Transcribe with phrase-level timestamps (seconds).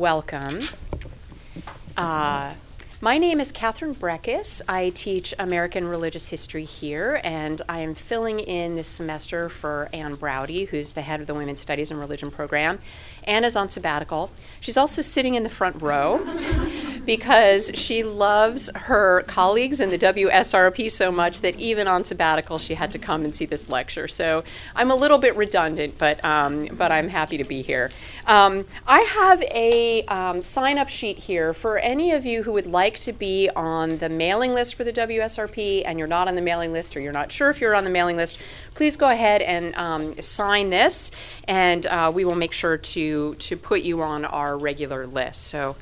[0.00, 0.66] welcome.
[1.94, 2.54] Uh,
[3.02, 4.62] my name is Catherine Brekus.
[4.66, 10.14] I teach American Religious History here, and I am filling in this semester for Ann
[10.14, 12.78] Braude, who's the head of the Women's Studies and Religion program.
[13.24, 14.30] Anne is on sabbatical.
[14.58, 16.24] She's also sitting in the front row
[17.10, 22.74] because she loves her colleagues in the WSRP so much that even on sabbatical she
[22.74, 24.06] had to come and see this lecture.
[24.06, 24.44] So
[24.76, 27.90] I'm a little bit redundant, but um, but I'm happy to be here.
[28.28, 32.96] Um, I have a um, sign-up sheet here for any of you who would like
[32.98, 36.72] to be on the mailing list for the WSRP, and you're not on the mailing
[36.72, 38.38] list, or you're not sure if you're on the mailing list.
[38.76, 41.10] Please go ahead and um, sign this,
[41.48, 45.48] and uh, we will make sure to to put you on our regular list.
[45.48, 45.74] So.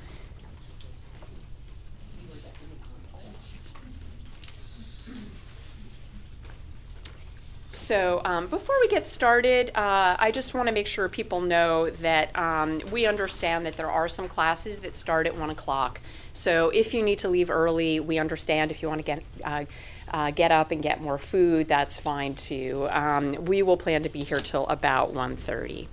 [7.70, 11.91] So, um, before we get started, uh, I just want to make sure people know
[11.91, 16.00] that um, we understand that there are some classes that start at 1 o'clock.
[16.33, 18.70] So, if you need to leave early, we understand.
[18.70, 19.64] If you want to get uh,
[20.10, 22.88] uh, get up and get more food, that's fine too.
[22.91, 25.88] Um, we will plan to be here till about 1.30.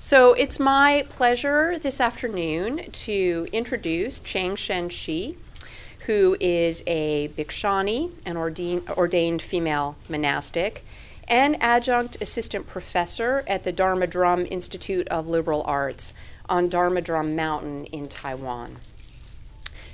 [0.00, 5.38] So, it's my pleasure this afternoon to introduce Chang Shen Shi
[6.00, 10.84] who is a Bhikshuni, an ordained, ordained female monastic,
[11.28, 16.12] and adjunct assistant professor at the Dharma Drum Institute of Liberal Arts
[16.48, 18.78] on Dharma Drum Mountain in Taiwan.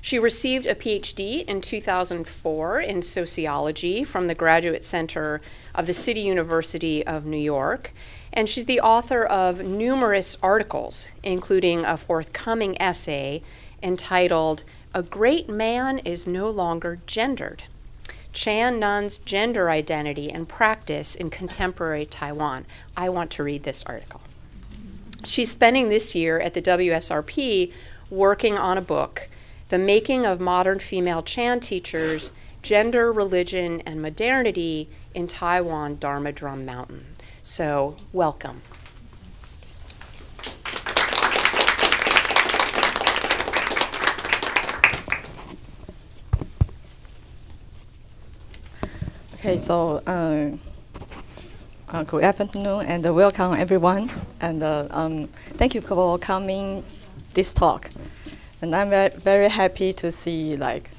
[0.02, 5.42] She received a PhD in 2004 in sociology from the Graduate Center
[5.74, 7.92] of the City University of New York,
[8.32, 13.42] and she's the author of numerous articles, including a forthcoming essay
[13.82, 17.64] entitled A Great Man is No Longer Gendered
[18.32, 22.66] Chan Nun's gender identity and practice in contemporary Taiwan.
[22.96, 24.20] I want to read this article.
[25.24, 27.72] She's spending this year at the WSRP
[28.08, 29.28] working on a book,
[29.68, 32.32] The Making of Modern Female Chan Teachers
[32.62, 37.16] Gender, Religion, and Modernity in Taiwan Dharma Drum Mountain.
[37.42, 38.62] So, welcome.
[49.40, 50.50] Okay, so uh,
[51.88, 54.10] uh, good afternoon and welcome everyone.
[54.38, 56.84] And uh, um, thank you for coming
[57.32, 57.88] this talk.
[58.60, 60.90] And I'm very, very happy to see like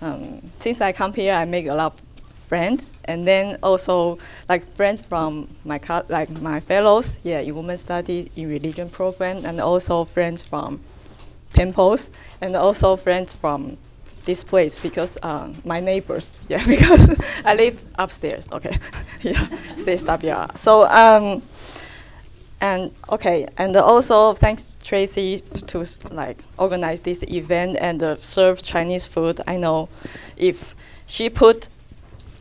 [0.00, 4.16] um, since I come here, I make a lot of friends, and then also
[4.48, 5.78] like friends from my
[6.08, 10.80] like my fellows, yeah, in women's studies in religion program, and also friends from
[11.52, 12.08] temples,
[12.40, 13.76] and also friends from
[14.24, 18.48] this place because uh, my neighbors, yeah, because I live upstairs.
[18.52, 18.78] Okay,
[19.20, 19.46] yeah,
[19.76, 20.56] CSWR.
[20.56, 21.42] So um,
[22.60, 29.06] and okay, and also thanks Tracy to like organize this event and uh, serve Chinese
[29.06, 29.40] food.
[29.46, 29.88] I know
[30.36, 30.74] if
[31.06, 31.68] she put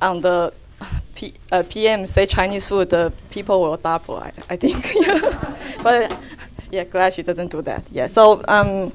[0.02, 0.54] on the
[1.16, 4.18] P, uh, PM say Chinese food, the people will double.
[4.18, 4.86] I, I think,
[5.84, 6.18] but
[6.72, 7.84] yeah, glad she doesn't do that.
[7.92, 8.92] Yeah, so um.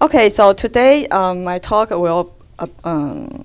[0.00, 3.44] Okay, so today um, my talk will uh, um,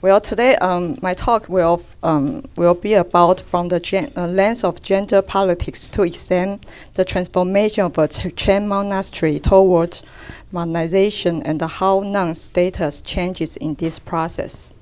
[0.00, 4.82] well today um, my talk will um, will be about from the uh, lens of
[4.82, 6.58] gender politics to examine
[6.94, 10.02] the transformation of a Chan monastery towards
[10.50, 14.74] modernization and how nun status changes in this process.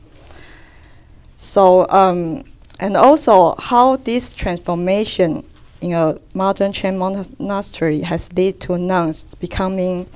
[1.36, 2.44] So um,
[2.78, 5.44] and also how this transformation
[5.82, 10.08] in a modern Chan monastery has led to nuns becoming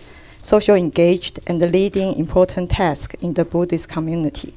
[0.45, 4.53] social engaged, and leading important tasks in the Buddhist community.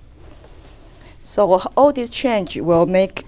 [1.24, 3.26] So all these change will make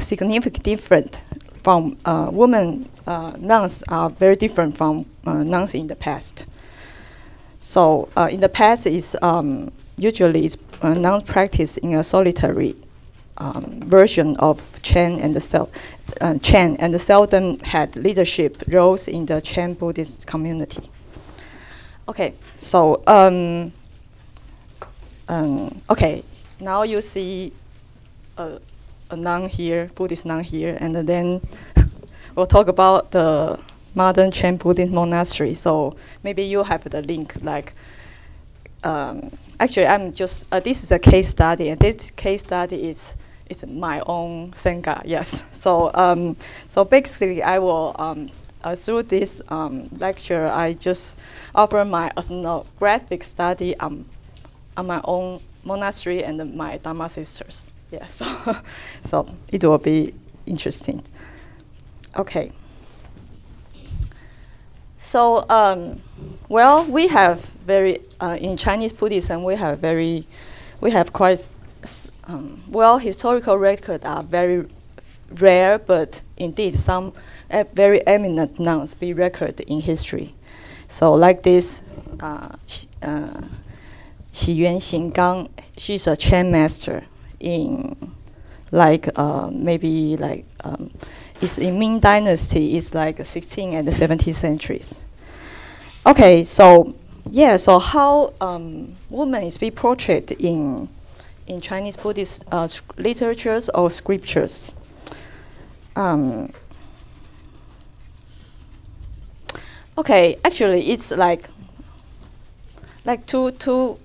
[0.00, 1.20] significant difference
[1.62, 6.46] from uh, women uh, nuns are very different from uh, nuns in the past.
[7.60, 12.74] So uh, in the past is um, usually is uh, nuns practice in a solitary
[13.38, 15.70] um, version of Chan and the sel-
[16.20, 20.90] uh, Chan and the seldom had leadership roles in the Chan Buddhist community.
[22.08, 23.72] Okay, so um,
[25.28, 26.22] um, okay,
[26.60, 27.52] now you see
[28.38, 28.60] a,
[29.10, 31.40] a nun here, Buddhist nun here, and then
[32.36, 33.58] we'll talk about the
[33.96, 35.54] modern Chan Buddhist monastery.
[35.54, 37.74] So maybe you have the link, like.
[38.84, 43.16] Um, actually, I'm just uh, this is a case study, and this case study is
[43.50, 45.02] is my own sangha.
[45.04, 45.42] Yes.
[45.52, 46.36] So um,
[46.68, 48.30] so basically, I will um,
[48.62, 51.18] uh, through this um, lecture, I just
[51.54, 54.06] offer my ethnographic study on,
[54.76, 57.70] on my own monastery and my Dharma sisters.
[57.90, 58.56] Yeah, so,
[59.04, 60.14] so it will be
[60.46, 61.02] interesting.
[62.16, 62.52] Okay.
[64.98, 66.02] So, um,
[66.48, 70.26] well, we have very uh, in Chinese Buddhism we have very,
[70.80, 71.46] we have quite
[72.24, 74.66] um, well historical records are very
[75.38, 77.12] rare, but indeed some
[77.50, 80.34] uh, very eminent nuns be recorded in history.
[80.88, 81.82] So like this,
[82.20, 82.56] uh,
[83.02, 83.42] uh,
[84.32, 87.04] Qi Yuan she's a Chan master
[87.40, 88.14] in
[88.72, 90.90] like uh, maybe like um,
[91.40, 92.76] it's in Ming Dynasty.
[92.76, 95.04] It's like 16th and the 17th centuries.
[96.04, 96.94] Okay, so
[97.30, 100.88] yeah, so how um, woman is be portrayed in
[101.46, 104.72] in Chinese Buddhist uh, literatures or scriptures?
[105.94, 106.52] Um,
[109.98, 111.48] okay, actually, it's like
[113.04, 113.98] like two two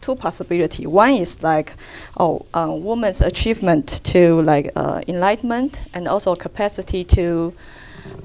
[0.00, 0.86] two possibility.
[0.86, 1.74] One is like
[2.16, 7.54] oh, uh, woman's achievement to like uh, enlightenment and also capacity to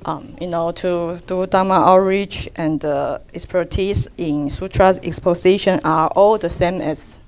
[0.06, 6.38] um, you know to do dharma outreach and uh, expertise in sutras exposition are all
[6.38, 7.20] the same as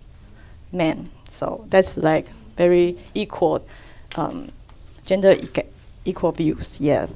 [0.72, 1.10] men.
[1.30, 2.28] So that's like
[2.58, 3.66] very equal
[4.16, 4.52] um,
[5.06, 5.68] gender equa-
[6.06, 6.80] equal views.
[6.80, 7.08] Yeah,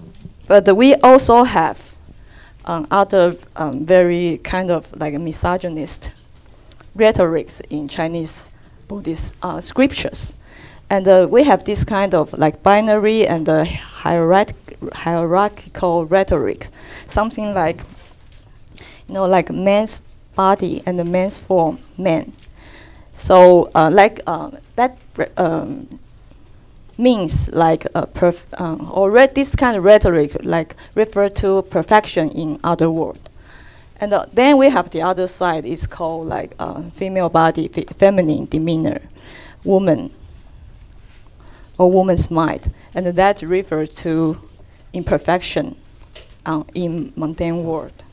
[0.47, 1.88] but we also have
[2.65, 6.13] um, other um, very kind of like misogynist
[6.95, 8.49] rhetorics in Chinese
[8.87, 10.35] Buddhist uh, scriptures.
[10.89, 14.53] And uh, we have this kind of like binary and uh, hierarch-
[14.93, 16.69] hierarchical rhetoric,
[17.05, 17.81] something like,
[19.07, 20.01] you know, like man's
[20.35, 22.33] body and the man's form, man.
[23.13, 24.97] So, uh, like uh, that
[25.37, 25.89] um,
[26.99, 32.59] means like a perf- um, or this kind of rhetoric like refer to perfection in
[32.63, 33.29] other world.
[34.01, 37.85] And uh, then we have the other side is called like uh, female body, fe-
[37.95, 39.01] feminine demeanor,
[39.63, 40.11] woman
[41.77, 44.41] or woman's mind, and that refers to
[44.91, 45.77] imperfection
[46.45, 48.03] uh, in mundane world.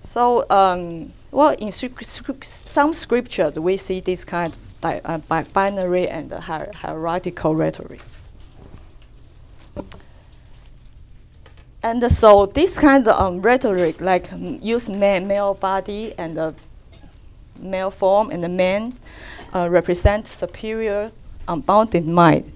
[0.00, 6.06] So, um, well, in some scriptures we see this kind of di- uh, bi- binary
[6.08, 8.22] and hier- hierarchical rhetorics.
[11.82, 16.54] And so this kind of um, rhetoric, like mm, use ma- male body and the
[17.58, 18.96] male form and the man,
[19.54, 21.10] uh, represent superior,
[21.46, 22.50] unbounded mind.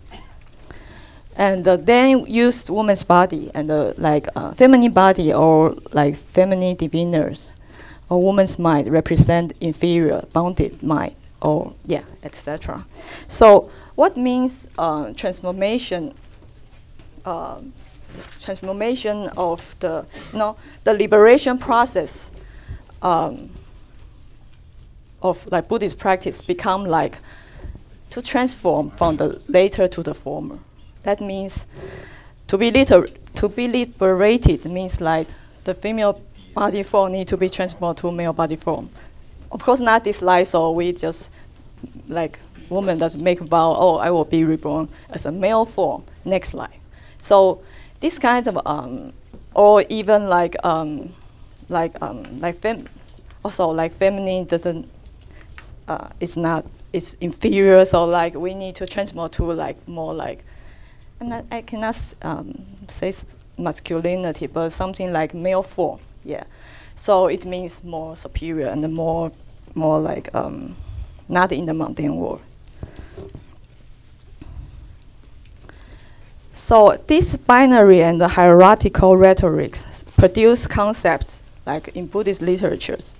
[1.37, 6.77] And uh, then use woman's body and uh, like uh, feminine body or like feminine
[6.77, 7.53] diviners,
[8.09, 12.87] or woman's mind represent inferior, bounded mind, or yeah, etc.
[13.27, 16.15] So what means uh, transformation?
[17.25, 17.73] um
[18.41, 22.33] transformation of the you know the liberation process
[23.03, 23.51] um,
[25.23, 27.19] of like Buddhist practice become like
[28.11, 30.59] to transform from the later to the former.
[31.03, 31.67] That means
[32.47, 35.29] to be liter- to be liberated means like
[35.65, 36.23] the female
[36.55, 38.89] body form need to be transformed to male body form.
[39.51, 41.31] Of course, not this life, so we just
[42.09, 46.55] like woman does make vow, oh, I will be reborn as a male form next
[46.55, 46.79] life.
[47.19, 47.63] So
[48.01, 49.13] this kind of um,
[49.55, 51.15] or even like um,
[51.69, 52.89] like um, like fem-
[53.45, 54.89] also like feminine doesn't
[55.89, 57.85] uh, it's not it's inferior.
[57.85, 60.45] So like we need to transform to like more like
[61.21, 63.13] not, I cannot um, say
[63.57, 66.01] masculinity, but something like male form.
[66.25, 66.45] Yeah.
[66.98, 69.32] So it means more superior and more
[69.76, 70.76] more like um,
[71.28, 72.42] not in the mundane world.
[76.52, 83.16] So this binary and the hierarchical rhetorics produce concepts like in Buddhist literatures,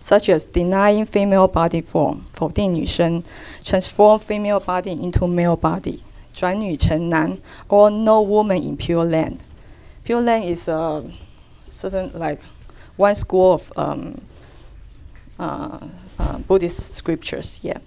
[0.00, 3.22] such as denying female body form, 否定女生,
[3.62, 6.00] transform female body into male body,
[6.34, 9.38] 转女成男, or no woman in Pure Land.
[10.04, 11.04] Pure Land is a
[11.70, 12.40] certain like
[12.96, 14.20] one school of um,
[15.38, 15.78] uh,
[16.18, 17.60] uh, Buddhist scriptures.
[17.62, 17.78] Yeah,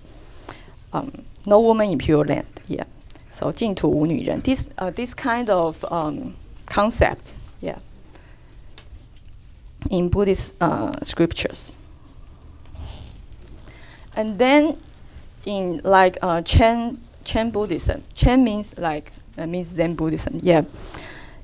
[0.93, 1.11] um,
[1.45, 2.61] no woman in Pure Land.
[2.67, 2.85] Yeah.
[3.31, 4.41] So 净土无女人.
[4.41, 6.35] This uh, this kind of um,
[6.67, 7.79] concept, yeah,
[9.89, 11.73] in Buddhist uh, scriptures.
[14.15, 14.77] And then
[15.45, 20.39] in like uh, Chen Chen Buddhism, Chen means like uh, means Zen Buddhism.
[20.41, 20.63] Yeah.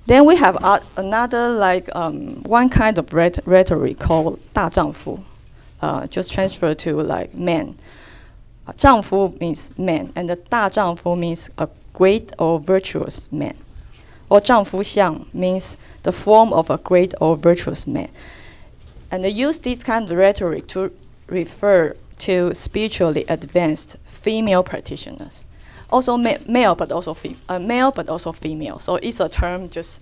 [0.07, 5.19] Then we have uh, another like um, one kind of rhet- rhetoric called 大丈夫,
[5.81, 7.75] uh, just transfer to like man.
[8.65, 13.55] Uh, 丈夫 means man, and the 大丈夫 means a great or virtuous man.
[14.29, 18.09] Or 丈夫相 means the form of a great or virtuous man.
[19.11, 20.91] And they use this kind of rhetoric to
[21.27, 25.44] refer to spiritually advanced female practitioners.
[25.90, 28.78] Also ma- male, but also fe- uh, male, but also female.
[28.78, 30.00] So it's a term just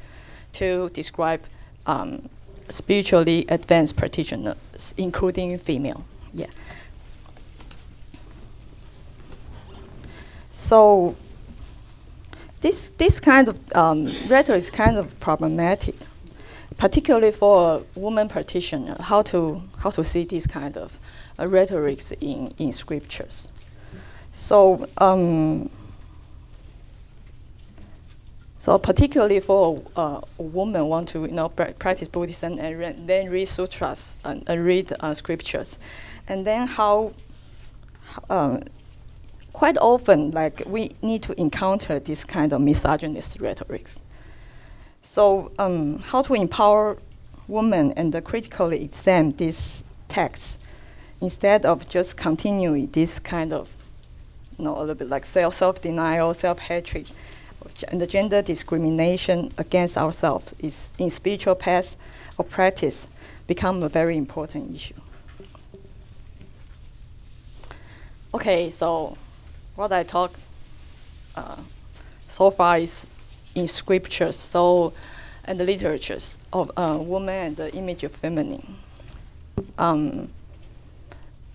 [0.55, 1.43] to describe
[1.87, 2.29] um,
[2.69, 6.05] spiritually advanced practitioners, including female.
[6.33, 6.47] Yeah.
[10.51, 11.15] So
[12.61, 15.97] this this kind of um, rhetoric is kind of problematic,
[16.79, 18.97] particularly for a woman practitioner.
[18.99, 20.99] How to how to see this kind of
[21.39, 23.51] uh, rhetorics in in scriptures.
[24.35, 24.87] So.
[24.99, 25.71] Um,
[28.65, 32.95] so particularly for uh, a woman want to you know pra practice Buddhism and re
[32.97, 35.79] then read sutras and, and read uh, scriptures,
[36.27, 37.13] and then how
[38.31, 38.61] uh,
[39.53, 44.01] quite often like we need to encounter this kind of misogynist rhetorics.
[45.03, 46.97] So um, how to empower
[47.47, 50.59] women and critically examine this text
[51.21, 53.77] instead of just continuing this kind of
[54.59, 57.11] you know a little bit like self self denial, self hatred
[57.89, 61.97] and the gender discrimination against ourselves is in spiritual path
[62.39, 63.09] or practice
[63.47, 64.95] become a very important issue.
[68.33, 69.17] Okay, so
[69.77, 70.35] what I talk
[71.37, 71.57] uh,
[72.27, 73.07] so far is
[73.55, 74.93] in scriptures, so
[75.45, 78.77] and the literatures of uh, woman and the image of feminine.
[79.79, 80.31] Um,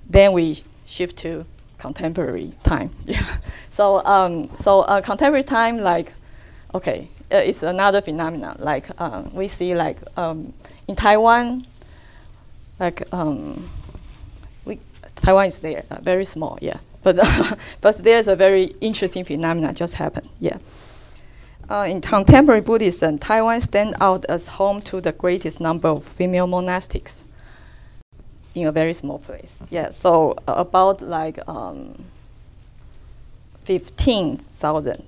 [0.07, 1.45] then we shift to
[1.79, 2.91] contemporary time.
[3.05, 3.37] Yeah.
[3.71, 6.13] So um, so uh, contemporary time, like,
[6.75, 8.57] okay, uh, it's another phenomenon.
[8.59, 10.53] Like uh, we see, like um,
[10.87, 11.65] in Taiwan,
[12.79, 13.69] like um,
[14.65, 14.79] we
[15.15, 16.77] Taiwan is there, uh, very small, yeah.
[17.01, 17.15] But
[17.81, 20.57] but there's a very interesting phenomenon just happened, yeah.
[21.69, 26.47] Uh, in contemporary Buddhism, Taiwan stands out as home to the greatest number of female
[26.47, 27.25] monastics
[28.55, 29.59] in a very small place.
[29.69, 32.05] Yeah, so uh, about like um,
[33.63, 35.03] 15,000.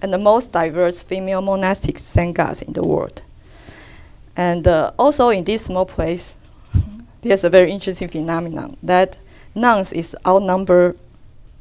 [0.00, 3.22] And the most diverse female monastic sanghas in the world.
[4.36, 6.38] And uh, also in this small place,
[7.22, 9.18] there's a very interesting phenomenon that
[9.54, 10.96] nuns is outnumber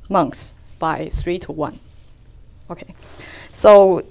[0.10, 1.80] monks by three to one.
[2.70, 2.94] Okay,
[3.52, 4.04] so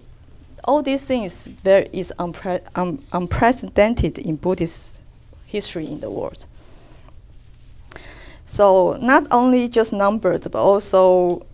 [0.65, 4.95] all these things there is unpre um, unprecedented in Buddhist
[5.47, 6.47] history in the world.
[8.57, 11.45] So not only just numbers, but also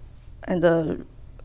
[0.44, 0.94] and uh,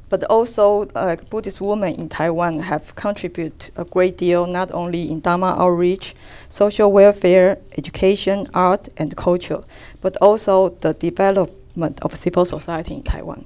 [0.07, 5.19] but also uh, Buddhist women in Taiwan have contributed a great deal not only in
[5.19, 6.15] Dharma outreach,
[6.47, 9.63] social welfare, education, art, and culture,
[9.99, 13.43] but also the development of civil society in Taiwan.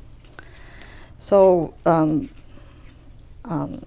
[1.20, 2.30] So um,
[3.46, 3.86] um,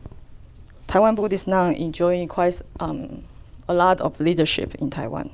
[0.86, 3.22] Taiwan Buddhists now enjoying quite um,
[3.68, 5.28] a lot of leadership in Taiwan.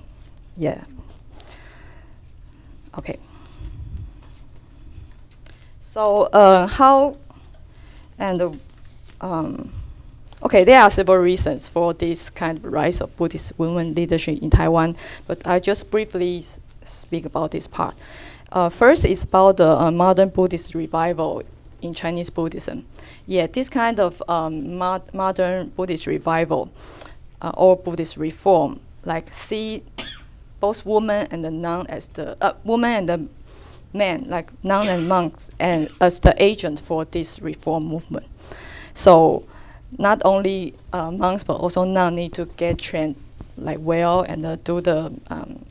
[0.57, 0.83] Yeah.
[2.99, 3.19] Okay.
[5.81, 7.17] So uh, how
[8.19, 8.53] and uh,
[9.21, 9.73] um,
[10.43, 14.51] okay, there are several reasons for this kind of rise of Buddhist women leadership in
[14.51, 16.45] Taiwan, but I just briefly
[16.83, 17.97] speak about this part.
[18.53, 21.43] Uh, first is about the uh, modern Buddhist revival
[21.83, 22.87] in Chinese Buddhism.
[23.27, 26.71] Yeah, this kind of um, mod modern Buddhist revival
[27.41, 29.83] uh, or Buddhist reform, like see
[30.61, 33.29] both women and the nun as the uh, woman and the
[33.93, 38.27] men, like nun and monks, and as the agent for this reform movement.
[38.95, 39.45] So
[39.99, 43.17] not only uh, monks but also nuns need to get trained
[43.57, 45.65] like well and uh, do the um,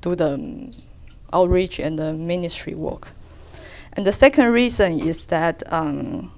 [0.00, 0.72] do the
[1.32, 3.12] outreach and the ministry work.
[3.92, 6.32] And the second reason is that um,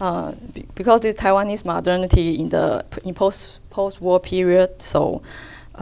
[0.00, 5.22] uh, be because the Taiwanese modernity in the in post post war period, so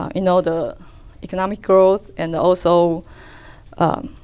[0.01, 0.75] uh, you know, the
[1.23, 3.05] economic growth and also
[3.77, 4.17] um,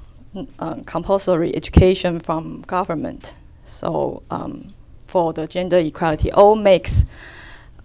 [0.58, 3.34] uh, compulsory education from government.
[3.64, 4.72] So um,
[5.06, 7.04] for the gender equality, all makes,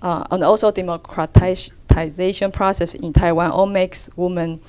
[0.01, 4.61] uh, and also democratization process in Taiwan, all makes women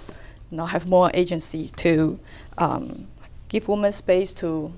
[0.50, 2.18] you know, have more agency to
[2.58, 3.06] um,
[3.48, 4.72] give women space to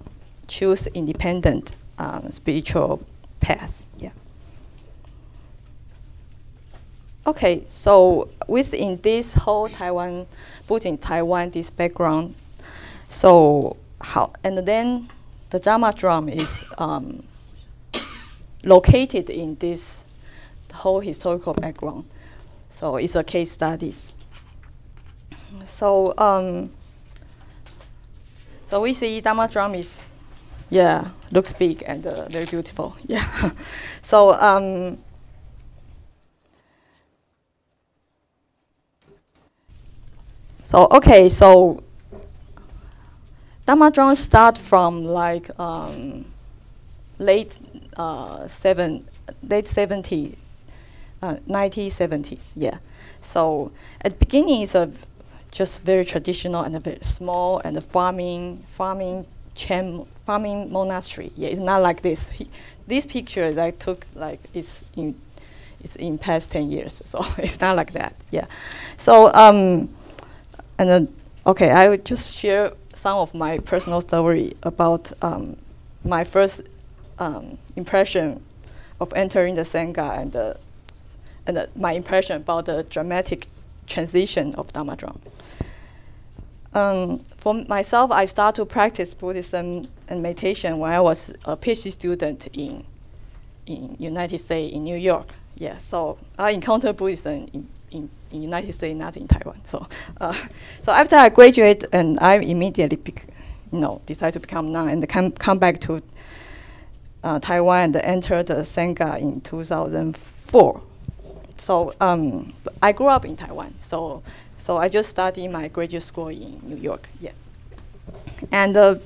[0.46, 3.02] choose independent um, spiritual
[3.40, 3.86] paths.
[3.98, 4.10] Yeah.
[7.26, 10.26] Okay, so within this whole Taiwan,
[10.66, 12.34] putting Taiwan this background,
[13.08, 15.08] so how and then
[15.48, 17.22] the Dharma drum is um,
[18.62, 20.04] located in this
[20.74, 22.04] whole historical background.
[22.68, 24.12] So it's a case studies.
[25.64, 26.70] So um,
[28.66, 30.02] so we see Dharma drum is
[30.70, 33.50] yeah looks big and uh, very beautiful yeah.
[34.02, 34.98] so um,
[40.74, 41.84] So okay, so
[43.64, 46.24] Dharma drum start from like um,
[47.20, 47.60] late
[47.96, 49.08] uh, seven,
[49.48, 50.36] late seventies
[51.22, 52.54] uh, 1970s.
[52.56, 52.78] Yeah.
[53.20, 54.90] So at the beginning, it's a
[55.52, 61.30] just very traditional and a very small and a farming farming Chan farming monastery.
[61.36, 62.30] Yeah, it's not like this.
[62.30, 62.50] He,
[62.88, 65.14] these pictures I took like is in
[65.78, 68.16] it's in past 10 years, so it's not like that.
[68.32, 68.46] Yeah.
[68.96, 69.88] So um,
[70.78, 71.08] and then
[71.46, 75.56] okay, I would just share some of my personal story about um,
[76.04, 76.62] my first
[77.18, 78.42] um, impression
[79.00, 80.56] of entering the Sangha and the,
[81.46, 83.46] and the, my impression about the dramatic
[83.86, 85.20] transition of Dharma drum.
[86.72, 91.92] Um, for myself, I started to practice Buddhism and meditation when I was a PhD
[91.92, 92.84] student in
[93.66, 95.28] in United States in New York.
[95.56, 97.68] Yeah, so I encountered Buddhism in,
[98.34, 99.60] in, United States, not in Taiwan.
[99.64, 99.86] So,
[100.20, 100.34] uh,
[100.82, 102.98] so after I graduate, and I immediately,
[103.72, 106.02] you know, decide to become nun and come come back to
[107.22, 110.82] uh, Taiwan and enter the Sangha in 2004.
[111.56, 113.74] So um, I grew up in Taiwan.
[113.80, 114.22] So
[114.58, 117.08] so I just studied my graduate school in New York.
[117.20, 117.32] Yeah,
[118.52, 118.76] and.
[118.76, 118.96] Uh,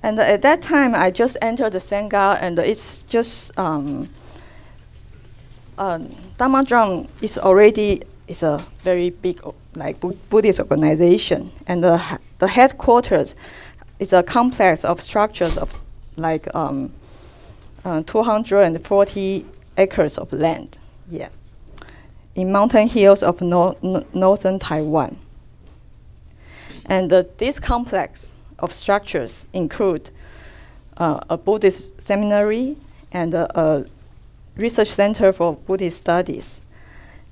[0.00, 4.08] and at that time, I just entered the Sangha, and it's just um,
[5.78, 9.40] um, Dharma Drum is already is a very big
[9.74, 13.34] like Buddhist organization, and the the headquarters
[13.98, 15.74] is a complex of structures of
[16.16, 16.92] like um,
[17.84, 20.78] uh, 240 acres of land.
[21.08, 21.28] Yeah,
[22.34, 25.16] in mountain hills of no- no- northern Taiwan.
[26.86, 30.10] And uh, this complex of structures include
[30.96, 32.76] uh, a Buddhist seminary
[33.12, 33.86] and a
[34.58, 36.60] research center for Buddhist studies,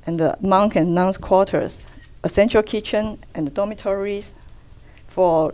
[0.06, 1.84] and the monk and nuns' quarters,
[2.22, 4.32] a central kitchen, and dormitories
[5.06, 5.52] for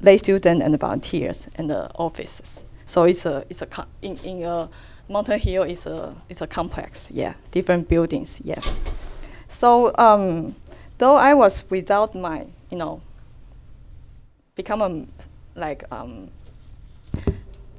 [0.00, 2.64] lay students and volunteers, and the offices.
[2.84, 3.68] So it's a it's a
[4.02, 4.68] in in a
[5.08, 8.60] mountain hill is a it's a complex, yeah, different buildings, yeah.
[9.48, 10.54] So um,
[10.98, 13.00] though I was without my you know
[14.54, 15.06] become a
[15.58, 16.28] like um,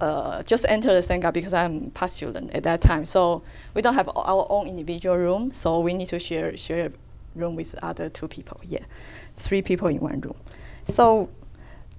[0.01, 3.05] uh, just enter the Sangha because I'm past student at that time.
[3.05, 6.91] So we don't have our own individual room, so we need to share share
[7.35, 8.59] room with other two people.
[8.63, 8.85] Yeah,
[9.37, 10.35] three people in one room.
[10.89, 11.29] So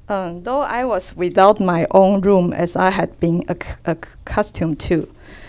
[0.09, 5.09] um, though I was without my own room as I had been acc- accustomed to,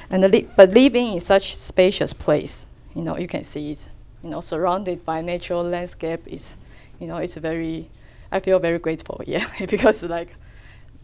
[0.10, 3.90] and li- but living in such spacious place, you know, you can see it's
[4.24, 6.22] you know surrounded by natural landscape.
[6.28, 6.58] Is
[7.00, 7.90] you know it's very,
[8.32, 9.22] I feel very grateful.
[9.28, 10.36] Yeah, because like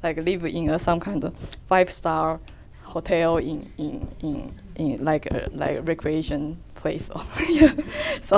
[0.05, 2.39] like live in a, some kind of five star
[2.83, 7.09] hotel in in in, in like a, like recreation place.
[7.49, 7.73] yeah.
[8.21, 8.37] So,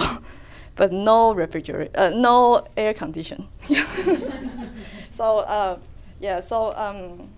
[0.75, 3.47] but no refrigerator, uh, no air condition.
[5.11, 5.77] so uh,
[6.21, 7.29] yeah, so um,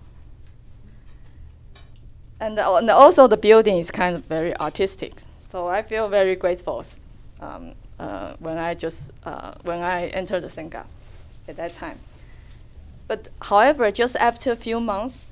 [2.40, 5.14] and, uh, and also the building is kind of very artistic.
[5.52, 6.86] So I feel very grateful
[7.42, 10.86] um, uh, when I just uh, when I entered the Sangha
[11.48, 11.98] at that time.
[13.10, 15.32] But however, just after a few months,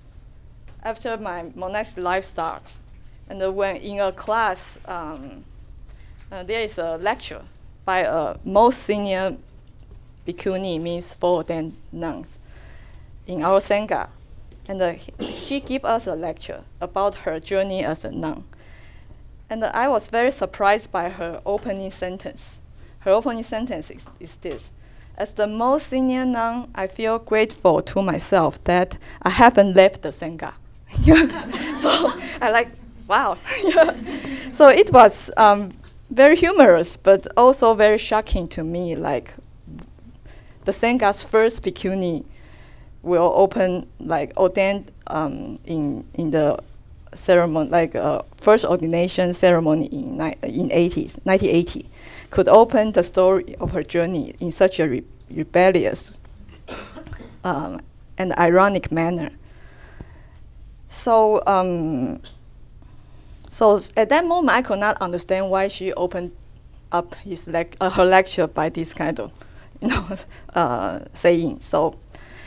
[0.81, 2.79] after my monastic life starts,
[3.29, 5.45] and when in a class, um,
[6.31, 7.43] uh, there is a lecture
[7.85, 9.37] by a most senior
[10.27, 12.39] bhikkhuni, means then nuns,
[13.27, 14.09] in our sangha,
[14.67, 14.95] and uh,
[15.35, 18.43] she gave us a lecture about her journey as a nun.
[19.51, 22.59] And uh, I was very surprised by her opening sentence.
[23.01, 24.71] Her opening sentence is, is this
[25.17, 30.09] as the most senior nun, I feel grateful to myself that I haven't left the
[30.09, 30.53] Sangha.
[31.77, 32.69] so I like,
[33.07, 33.37] wow.
[34.51, 35.71] so it was um,
[36.11, 38.95] very humorous, but also very shocking to me.
[38.95, 39.33] Like
[40.65, 42.23] the Sangha's first bhikkhuni
[43.01, 46.59] will open, like ordained um, in in the
[47.13, 51.89] ceremony, like uh, first ordination ceremony in in 80s, 1980
[52.29, 56.17] could open the story of her journey in such a re- rebellious
[57.43, 57.79] um,
[58.17, 59.31] and ironic manner.
[60.89, 62.21] So, um,
[63.49, 66.31] so at that moment, I could not understand why she opened
[66.91, 69.31] up his lec- uh, her lecture by this kind of,
[69.81, 70.09] you know,
[70.53, 71.59] uh, saying.
[71.59, 71.97] So,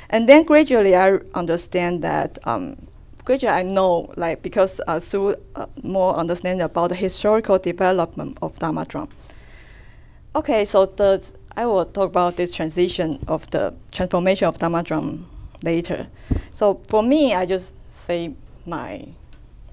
[0.09, 2.39] and then gradually I understand that.
[2.45, 2.77] Um,
[3.25, 8.59] gradually I know, like, because uh, through uh, more understanding about the historical development of
[8.59, 9.09] Dharma drum.
[10.33, 15.27] Okay, so the I will talk about this transition of the transformation of Dharma drum
[15.65, 16.07] later.
[16.53, 19.09] So for me, I just say my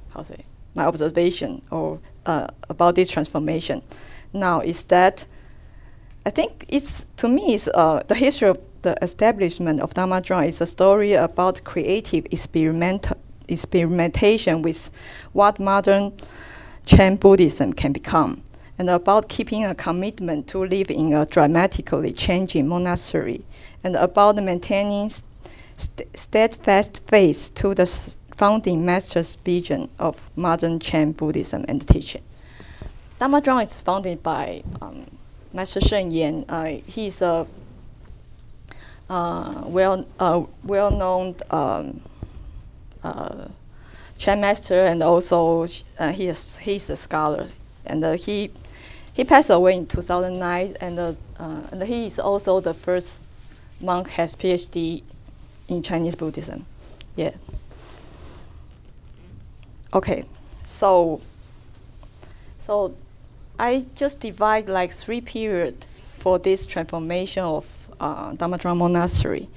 [0.09, 3.83] how say my observation or uh, about this transformation.
[4.33, 5.27] Now is that
[6.25, 10.43] I think it's to me it's uh, the history of the establishment of Dharma drum
[10.43, 13.11] is a story about creative experiment
[13.47, 14.89] experimentation with
[15.33, 16.13] what modern
[16.87, 18.41] Chan Buddhism can become,
[18.77, 23.43] and about keeping a commitment to live in a dramatically changing monastery,
[23.83, 27.85] and about maintaining st steadfast faith to the
[28.35, 32.21] founding master's vision of modern Chan Buddhism and teaching.
[33.19, 35.05] Dharma Drum is founded by um,
[35.53, 36.45] Master Sheng Yan.
[36.47, 37.47] Uh, he's a
[39.09, 42.01] uh, well uh, well known um,
[43.03, 43.47] uh,
[44.17, 47.47] Chan master, and also uh, he is he's a scholar,
[47.85, 48.51] and uh, he
[49.17, 51.13] he passed away in 2009, and uh,
[51.71, 53.23] and he is also the first
[53.81, 55.01] monk has PhD
[55.67, 56.67] in Chinese Buddhism.
[57.15, 57.31] Yeah.
[59.91, 60.25] Okay,
[60.67, 61.19] so
[62.59, 62.93] so
[63.57, 65.87] I just divide like three periods
[66.19, 69.49] for this transformation of uh, Dharma Drum Monastery.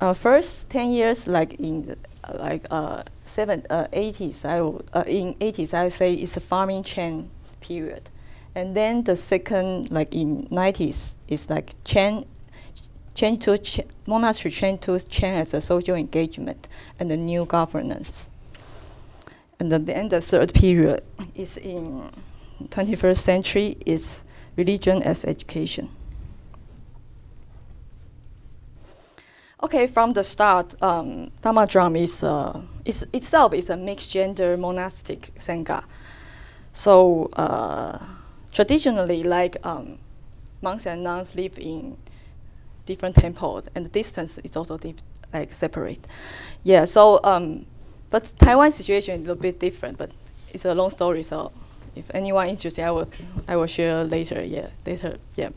[0.00, 5.02] Uh, first, 10 years, like in uh, like uh, seven, uh, 80s, I w- uh,
[5.08, 7.28] in 80s, I say it's a farming Chan
[7.60, 8.08] period.
[8.54, 12.24] And then the second, like in 90s, is like Chan,
[13.14, 16.68] Chan to ch- monastery Chan to Chan as a social engagement
[17.00, 18.30] and the new governance.
[19.58, 21.02] And then the, and the third period
[21.34, 22.10] is in
[22.68, 24.22] 21st century is
[24.56, 25.88] religion as education.
[29.64, 34.56] Okay, from the start, um, Dharma Drum is, uh, is itself is a mixed gender
[34.56, 35.84] monastic sangha.
[36.72, 37.98] So uh,
[38.54, 39.98] traditionally, like um,
[40.62, 41.98] monks and nuns live in
[42.86, 44.78] different temples, and the distance is also
[45.32, 46.06] like separate.
[46.62, 46.86] Yeah.
[46.86, 47.66] So, um,
[48.08, 50.10] but Taiwan situation is a little bit different, but
[50.52, 51.22] it's a long story.
[51.22, 51.52] So,
[51.96, 53.10] if anyone interested, I will
[53.46, 54.42] I will share later.
[54.42, 55.18] Yeah, later.
[55.34, 55.50] Yeah,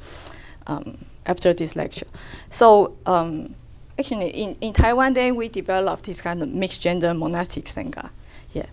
[0.66, 2.08] um, after this lecture.
[2.50, 2.98] So.
[3.06, 3.56] Um,
[4.00, 8.12] actually in, in Taiwan then we developed this kind of mixed gender monastic sangha.
[8.52, 8.68] Yeah.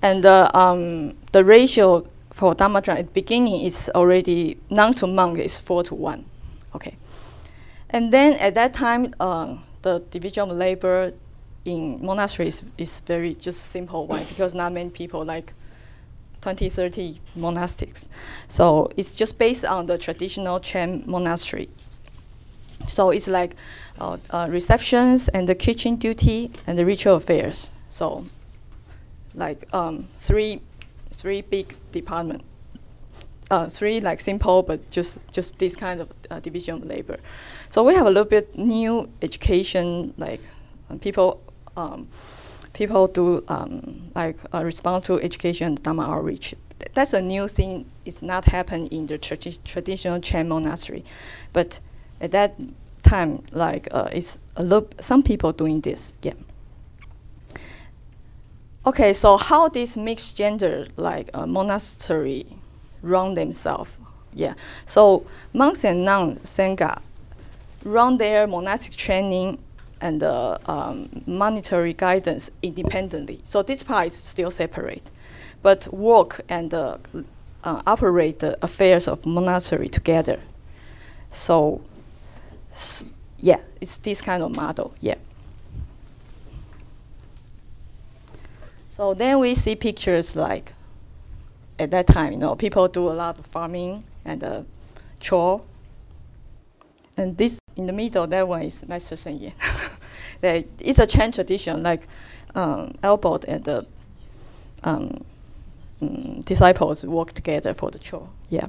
[0.00, 5.06] And uh, um, the ratio for Dharma Drum at the beginning it's already nun to
[5.06, 6.24] monk is four to one.
[6.74, 6.96] Okay.
[7.90, 11.12] And then at that time uh, the division of labor
[11.64, 15.54] in monasteries is very just simple one because not many people like
[16.40, 18.08] 20, 30 monastics.
[18.48, 21.68] So it's just based on the traditional Chan monastery
[22.86, 23.54] so it's like
[23.98, 27.70] uh, uh, receptions and the kitchen duty and the ritual affairs.
[27.88, 28.26] So
[29.34, 30.60] like um, three,
[31.14, 32.42] three big department.
[33.50, 37.18] Uh, three like simple, but just just this kind of uh, division of labor.
[37.70, 40.40] So we have a little bit new education, like
[40.90, 41.40] uh, people
[41.76, 42.08] um,
[42.72, 46.54] people do um, like uh, respond to education Dharma outreach.
[46.78, 47.84] Th- That's a new thing.
[48.06, 51.04] It's not happen in the tradi- traditional Chan monastery,
[51.52, 51.80] but
[52.20, 52.58] at that
[53.02, 56.14] time, like uh, it's a little, some people doing this.
[56.22, 56.32] Yeah.
[58.86, 62.44] Okay, so how this mixed gender like uh, monastery
[63.00, 63.90] run themselves?
[64.34, 64.54] Yeah.
[64.84, 67.00] So monks and nuns sangha
[67.82, 69.58] run their monastic training
[70.02, 73.40] and uh, um, monetary guidance independently.
[73.42, 75.10] So this part is still separate,
[75.62, 76.98] but work and uh,
[77.62, 80.40] uh, operate the affairs of monastery together.
[81.30, 81.80] So
[83.40, 84.92] yeah, it's this kind of model.
[85.00, 85.16] Yeah.
[88.96, 90.72] So then we see pictures like
[91.78, 94.62] at that time, you know, people do a lot of farming and uh,
[95.20, 95.62] chore.
[97.16, 99.52] And this in the middle, that one is Master Yan.
[100.40, 102.06] That it's a Chan tradition, like
[102.54, 103.86] um, and the
[104.82, 105.24] um,
[106.02, 108.28] mm, disciples work together for the chore.
[108.48, 108.66] Yeah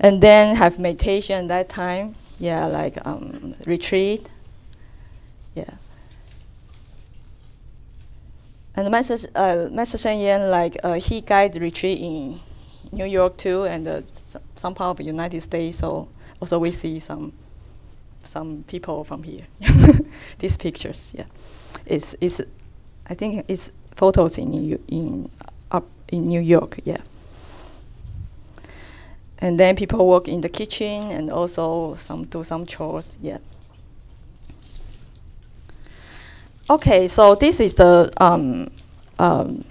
[0.00, 2.16] and then have meditation that time.
[2.38, 4.30] Yeah, like um, retreat.
[5.54, 5.74] Yeah.
[8.80, 12.40] And Master uh, Master Shen Yan like uh, he guide retreat in
[12.92, 14.00] New York too, and uh,
[14.56, 15.76] some part of the United States.
[15.78, 16.08] So
[16.40, 17.34] also we see some
[18.24, 19.46] some people from here.
[20.38, 21.26] These pictures, yeah,
[21.84, 22.40] it's it's
[23.06, 25.28] I think it's photos in New in
[25.70, 26.80] up in New York.
[26.84, 27.02] Yeah
[29.40, 33.16] and then people work in the kitchen and also some do some chores.
[33.22, 33.38] Yeah.
[36.70, 38.70] Okay, so this is the um,
[39.18, 39.64] um,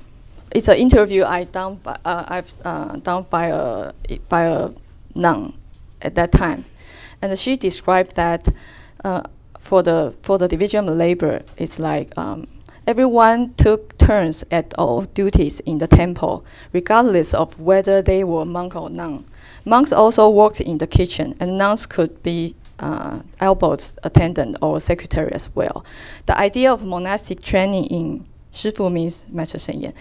[0.52, 3.94] it's an interview I done by uh, I've uh, done by a
[4.28, 4.72] by a
[5.16, 5.54] nun
[6.02, 6.66] at that time,
[7.22, 8.50] and she described that
[9.06, 9.22] uh,
[9.58, 12.48] for the for the division of labor, it's like um,
[12.86, 18.76] everyone took turns at all duties in the temple, regardless of whether they were monk
[18.76, 19.24] or nun.
[19.64, 25.32] Monks also worked in the kitchen, and nuns could be uh, elbows attendant or secretary
[25.32, 25.86] as well.
[26.26, 29.94] The idea of monastic training in Shifu means Master Shen Yan.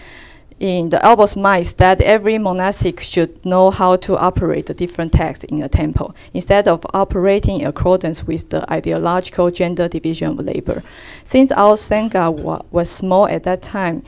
[0.59, 5.45] In the Albor's mind that every monastic should know how to operate the different texts
[5.45, 10.83] in a temple, instead of operating in accordance with the ideological gender division of labor.
[11.23, 14.03] Since our Sangha wa- was small at that time,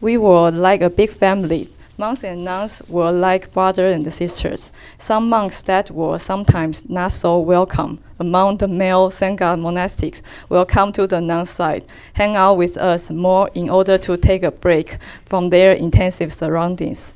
[0.00, 1.68] we were like a big family.
[1.98, 4.70] Monks and nuns were like brothers and sisters.
[4.98, 10.92] Some monks that were sometimes not so welcome among the male Sangha monastics will come
[10.92, 14.98] to the nun side, hang out with us more in order to take a break
[15.24, 17.14] from their intensive surroundings.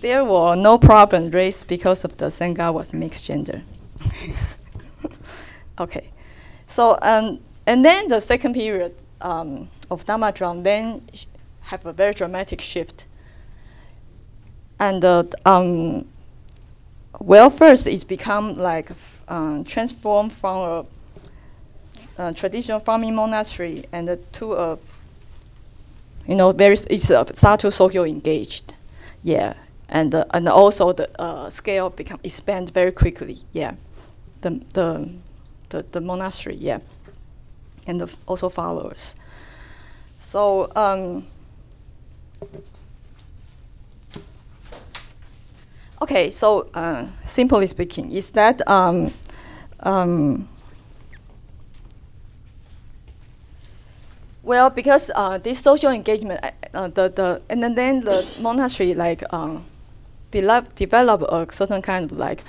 [0.00, 3.62] There were no problem raised because of the Sangha was mixed gender.
[5.78, 6.10] okay,
[6.66, 11.02] so um, and then the second period um, of Dharma drum then
[11.60, 13.06] have a very dramatic shift.
[14.82, 16.06] And uh, um,
[17.20, 18.90] well, first it's become like
[19.28, 20.86] um, transformed from
[22.18, 24.78] a, a traditional farming monastery and uh, to a
[26.26, 28.74] you know very it's uh, start to social engaged,
[29.22, 29.54] yeah,
[29.88, 33.74] and uh, and also the uh, scale become expand very quickly, yeah,
[34.40, 35.08] the the
[35.68, 36.80] the, the monastery, yeah,
[37.86, 39.14] and also followers.
[40.18, 41.24] So um,
[46.02, 49.14] okay, so uh, simply speaking, is that um,
[49.80, 50.48] um,
[54.42, 58.94] well because uh, this social engagement, uh, uh, the the and then, then the monastery
[58.94, 59.64] like um,
[60.30, 62.42] develop develop a certain kind of like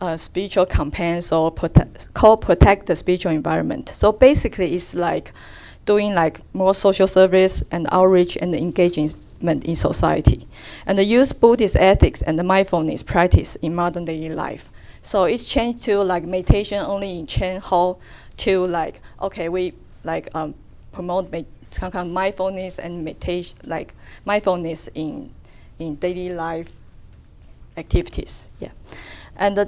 [0.00, 3.88] uh, spiritual campaigns or protect, called protect the spiritual environment.
[3.88, 5.32] So basically, it's like
[5.84, 10.46] doing like more social service and outreach and engagement in society,
[10.86, 14.70] and use Buddhist ethics and the mindfulness practice in modern daily life.
[15.02, 18.00] So it's changed to like meditation only in Chan Hall
[18.38, 20.54] to like okay we like um,
[20.92, 21.30] promote
[21.74, 23.94] kind of mindfulness and meditation like
[24.24, 25.30] mindfulness in
[25.78, 26.78] in daily life
[27.76, 28.50] activities.
[28.60, 28.72] Yeah,
[29.36, 29.66] and uh,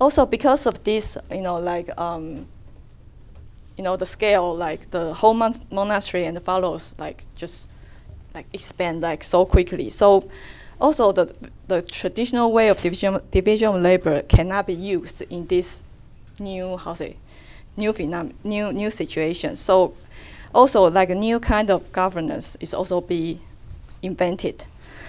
[0.00, 2.46] also because of this, you know, like um,
[3.80, 7.66] you know, the scale, like the whole mon- monastery and the follows, like just
[8.34, 9.88] like expand like so quickly.
[9.88, 10.28] So
[10.78, 11.32] also the
[11.66, 15.86] the traditional way of division division of labor cannot be used in this
[16.38, 17.16] new how say
[17.78, 19.56] new phenom- new new situation.
[19.56, 19.94] So
[20.54, 23.40] also like a new kind of governance is also be
[24.02, 24.66] invented.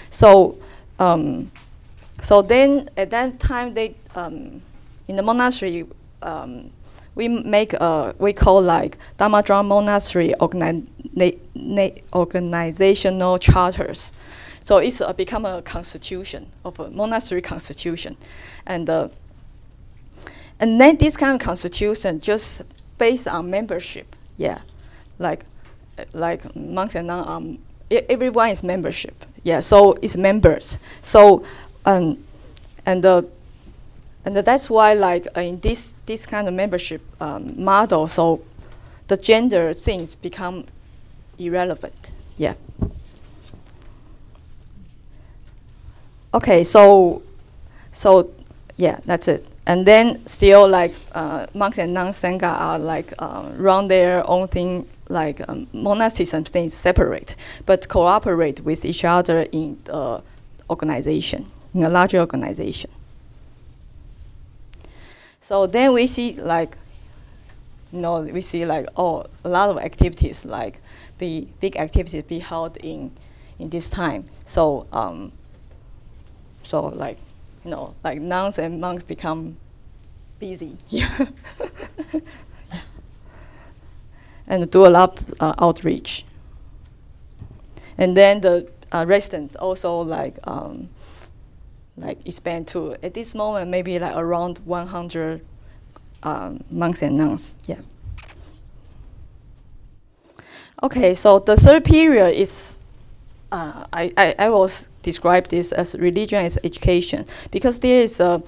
[0.10, 0.57] So
[0.97, 1.51] um,
[2.21, 4.62] so then at that time they um,
[5.10, 5.86] in the monastery
[6.21, 6.71] um,
[7.15, 14.12] we make a we call like Dharma Drum Monastery organi- na- na- organizational charters.
[14.63, 18.15] So it's uh, become a constitution of a monastery constitution,
[18.65, 19.10] and uh,
[20.60, 22.62] and then this kind of constitution just
[22.97, 24.15] based on membership.
[24.38, 24.62] Yeah,
[25.17, 25.45] like
[25.97, 27.28] uh, like monks and nuns.
[27.28, 29.26] Um, everyone is membership.
[29.43, 30.78] Yeah, so it's members.
[31.02, 31.43] So
[31.86, 32.24] um,
[32.86, 33.28] and the
[34.25, 38.41] and that's why like in this this kind of membership um, model, so
[39.07, 40.65] the gender things become
[41.38, 42.13] irrelevant.
[42.38, 42.53] Yeah.
[46.34, 47.23] Okay, so
[47.91, 48.31] so
[48.77, 49.45] yeah, that's it.
[49.65, 54.47] And then still like uh, monks and nuns sangha are like uh, run their own
[54.47, 60.21] thing, like um, monasticism things separate, but cooperate with each other in the
[60.69, 62.89] organization, in a larger organization.
[65.52, 66.78] So then we see like,
[67.92, 70.80] you know, we see like oh, a lot of activities like
[71.18, 73.12] be big activities be held in
[73.60, 74.24] in this time.
[74.46, 75.34] So um,
[76.64, 77.18] so like,
[77.66, 79.58] you know, like nuns and monks become
[80.40, 80.78] busy.
[80.88, 81.26] Yeah.
[84.48, 86.24] and do a lot uh, outreach.
[87.98, 90.88] And then the uh, residents also like um,
[92.02, 95.42] like expand to at this moment maybe like around 100
[96.24, 97.56] um, monks and nuns.
[97.66, 97.80] Yeah.
[100.84, 102.80] Okay, so the third period is
[103.52, 104.70] uh, I, I, I will
[105.04, 108.42] describe this as religion as education because there is a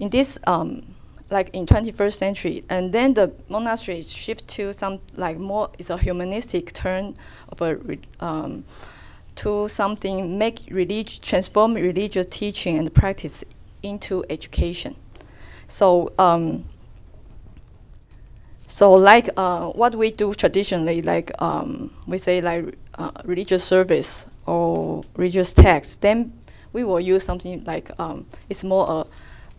[0.00, 0.82] in this um,
[1.30, 5.98] like in 21st century and then the monastery shift to some like more it's a
[5.98, 7.16] humanistic turn
[7.48, 8.64] of a um,
[9.36, 13.44] to something make relig- transform religious teaching and practice
[13.82, 14.94] into education
[15.68, 16.64] so um,
[18.72, 24.26] so like uh, what we do traditionally, like um, we say like uh, religious service
[24.46, 26.32] or religious text, then
[26.72, 29.06] we will use something like um, it's more a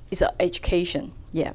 [0.10, 1.12] it's a education.
[1.32, 1.54] Yeah.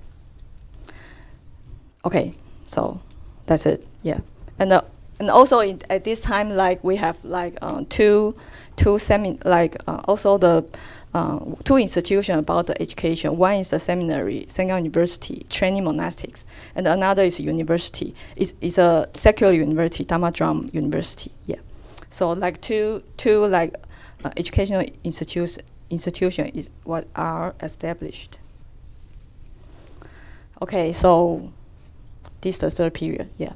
[2.04, 3.00] Okay, so
[3.46, 3.85] that's it.
[4.04, 4.20] Yeah,
[4.61, 4.83] and uh,
[5.18, 8.37] and also in, at this time, like we have like uh, two,
[8.76, 10.64] two semi, like uh, also the
[11.14, 13.37] uh, two institutions about the education.
[13.37, 18.14] One is the seminary, Sangha University, training monastics, and another is university.
[18.37, 21.33] It's, it's a secular university, Dharma Drum University.
[21.46, 21.57] Yeah.
[22.11, 23.74] So like two, two like
[24.24, 25.59] uh, educational institutes,
[25.90, 28.38] institution is what are established.
[30.61, 31.52] Okay, so
[32.40, 33.31] this is the third period.
[33.38, 33.52] Yeah.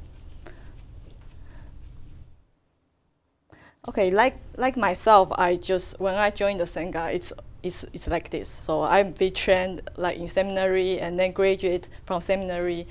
[3.85, 8.29] Okay, like like myself, I just when I joined the Sangha, it's it's it's like
[8.29, 8.47] this.
[8.47, 12.87] So I be trained like in seminary and then graduate from seminary,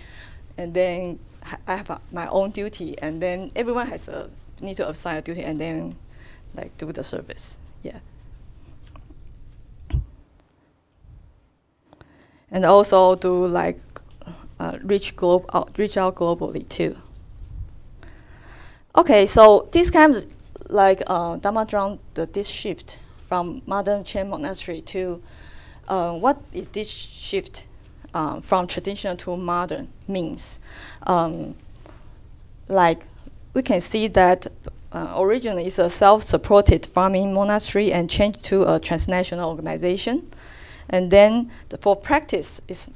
[0.59, 1.19] and then
[1.67, 4.29] I have a, my own duty, and then everyone has a
[4.61, 5.97] need to assign a duty, and then
[6.55, 7.57] like do the service.
[7.83, 8.01] Yeah.
[12.51, 13.81] And also do like
[14.61, 16.99] uh, reach globe out, reach out globally too.
[18.95, 20.27] Okay, so this kind of
[20.69, 21.67] like uh, Dharma
[22.15, 25.23] the this shift from modern Chan monastery to
[25.89, 27.67] uh, what is this shift
[28.15, 30.61] uh, from traditional to modern means?
[31.07, 31.55] Um,
[32.69, 33.07] like
[33.55, 34.47] we can see that
[34.93, 40.31] uh, originally it's a self-supported farming monastery and changed to a transnational organization,
[40.89, 42.89] and then the, for practice is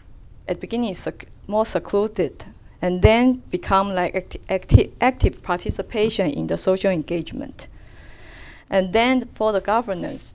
[0.49, 2.45] at the beginning sec- more secluded
[2.83, 7.69] and then become like acti- acti- active participation in the social engagement.
[8.71, 10.35] And then for the governance,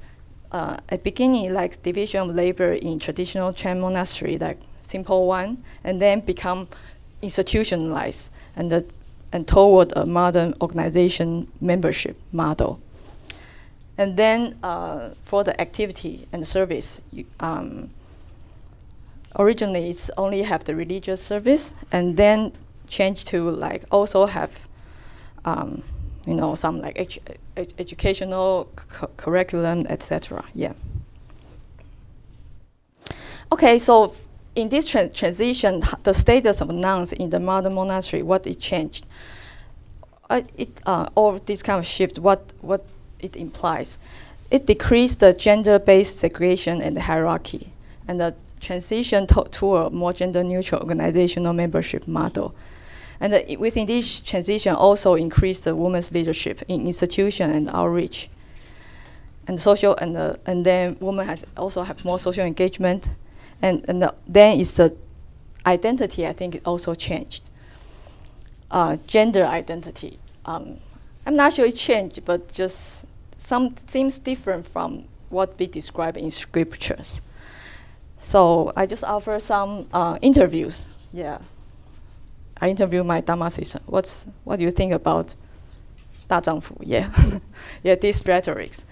[0.52, 6.02] uh, at beginning like division of labor in traditional Chan monastery, like simple one, and
[6.02, 6.68] then become
[7.22, 8.86] institutionalized and the,
[9.32, 12.80] and toward a modern organization membership model.
[13.98, 17.92] And then uh, for the activity and service, you, um,
[19.38, 22.52] originally it's only have the religious service and then
[22.88, 24.68] change to like also have
[25.46, 25.82] um,
[26.28, 27.20] you know some like edu-
[27.56, 30.74] ed- educational cu- curriculum etc yeah.
[33.52, 34.14] Okay so
[34.56, 39.06] in this tran- transition the status of nuns in the modern monastery what it changed?
[40.30, 42.86] Uh, it uh, or this kind of shift what what
[43.20, 43.98] it implies?
[44.50, 47.72] It decreased the gender-based segregation and the hierarchy
[48.08, 52.54] and the transition to, to a more gender-neutral organizational membership model.
[53.20, 58.30] And uh, within this transition, also increased the women's leadership in institution and outreach,
[59.48, 63.10] and social, and uh, and then women has also have more social engagement,
[63.62, 64.96] and and the, then is the
[65.66, 66.26] identity.
[66.26, 67.44] I think it also changed.
[68.70, 70.18] Uh, gender identity.
[70.46, 70.78] Um,
[71.26, 76.32] I'm not sure it changed, but just some seems different from what we describe in
[76.32, 77.22] scriptures.
[78.22, 80.88] So I just offer some uh, interviews.
[81.12, 81.40] Yeah.
[82.62, 83.80] I interview my Dharma sister.
[83.88, 85.36] What's, what do you think about
[86.28, 86.76] Da Zhang Fu?
[86.82, 87.10] Yeah.
[87.84, 88.86] yeah, these rhetorics.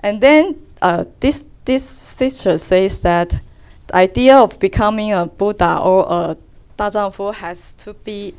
[0.00, 3.40] And then uh, this, this sister says that
[3.86, 6.36] the idea of becoming a Buddha or a
[6.76, 8.34] Da Zhang Fu has to be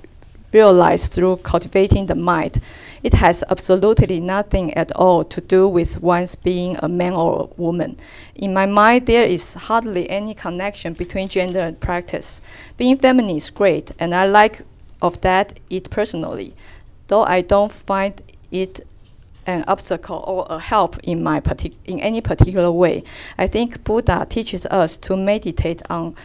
[0.55, 2.61] realized through cultivating the mind.
[3.03, 7.61] It has absolutely nothing at all to do with one's being a man or a
[7.61, 7.97] woman.
[8.35, 12.41] In my mind, there is hardly any connection between gender and practice.
[12.77, 14.61] Being feminine is great, and I like
[15.01, 16.55] of that it personally,
[17.07, 18.79] though I don't find it
[19.45, 23.03] an obstacle or a help in my partic- in any particular way.
[23.37, 26.15] I think Buddha teaches us to meditate on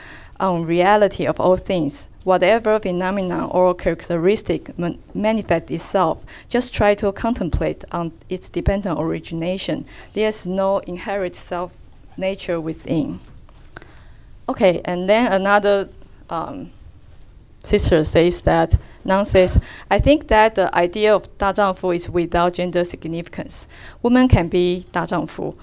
[0.41, 2.09] on reality of all things.
[2.25, 9.87] Whatever phenomenon or characteristic man itself, just try to contemplate on its dependent origination.
[10.13, 11.75] There is no inherent self
[12.17, 13.21] nature within.
[14.49, 15.89] Okay, and then another
[16.29, 16.71] um,
[17.65, 19.59] sister says that, Nan says,
[19.91, 23.69] I think that the idea of Da Zhangfu is without gender significance.
[24.03, 25.55] Women can be Da Zhangfu.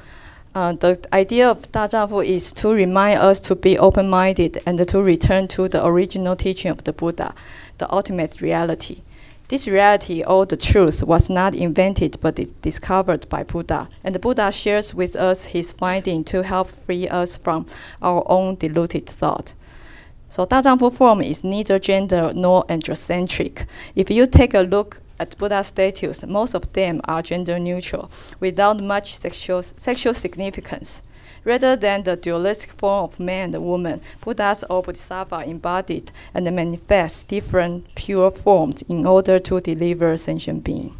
[0.57, 4.87] Uh, the idea of Da Zhang Fu is to remind us to be open-minded and
[4.87, 7.35] to return to the original teaching of the Buddha,
[7.77, 9.03] the ultimate reality.
[9.49, 13.87] This reality, or the truth, was not invented but is discovered by Buddha.
[14.03, 17.67] And the Buddha shares with us his finding to help free us from
[18.01, 19.53] our own deluded thought.
[20.27, 23.67] So Da Zhang Fu form is neither gender nor androcentric.
[23.93, 28.09] If you take a look at Buddha statues, most of them are gender neutral,
[28.39, 31.01] without much sexual, sexual significance.
[31.43, 37.27] Rather than the dualistic form of man and woman, Buddhas or Bodhisattva embodied and manifest
[37.29, 40.95] different pure forms in order to deliver sentient being.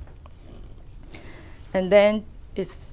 [1.74, 2.92] And then it's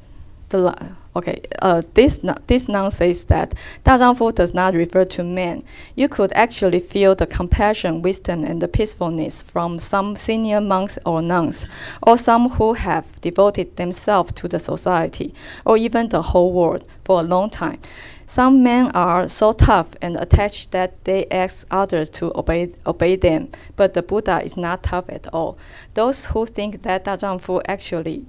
[0.63, 0.89] the.
[1.17, 5.63] Okay, uh, this, this noun says that Da Zhang Fu does not refer to men.
[5.95, 11.23] You could actually feel the compassion, wisdom, and the peacefulness from some senior monks or
[11.23, 11.67] nuns,
[12.03, 15.33] or some who have devoted themselves to the society,
[15.65, 17.79] or even the whole world, for a long time.
[18.27, 23.51] Some men are so tough and attached that they ask others to obey, obey them,
[23.77, 25.59] but the Buddha is not tough at all.
[25.93, 28.25] Those who think that Da Zhang Fu actually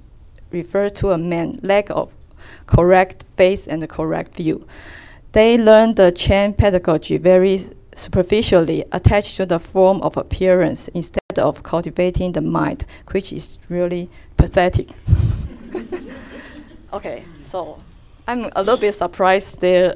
[0.56, 2.18] refer to a man lack of
[2.66, 4.66] correct faith and correct view.
[5.34, 7.60] They learn the Chan pedagogy very
[7.95, 14.10] superficially, attached to the form of appearance instead of cultivating the mind, which is really
[14.38, 14.89] pathetic.
[16.93, 17.80] okay, so
[18.28, 19.95] I'm a little bit surprised their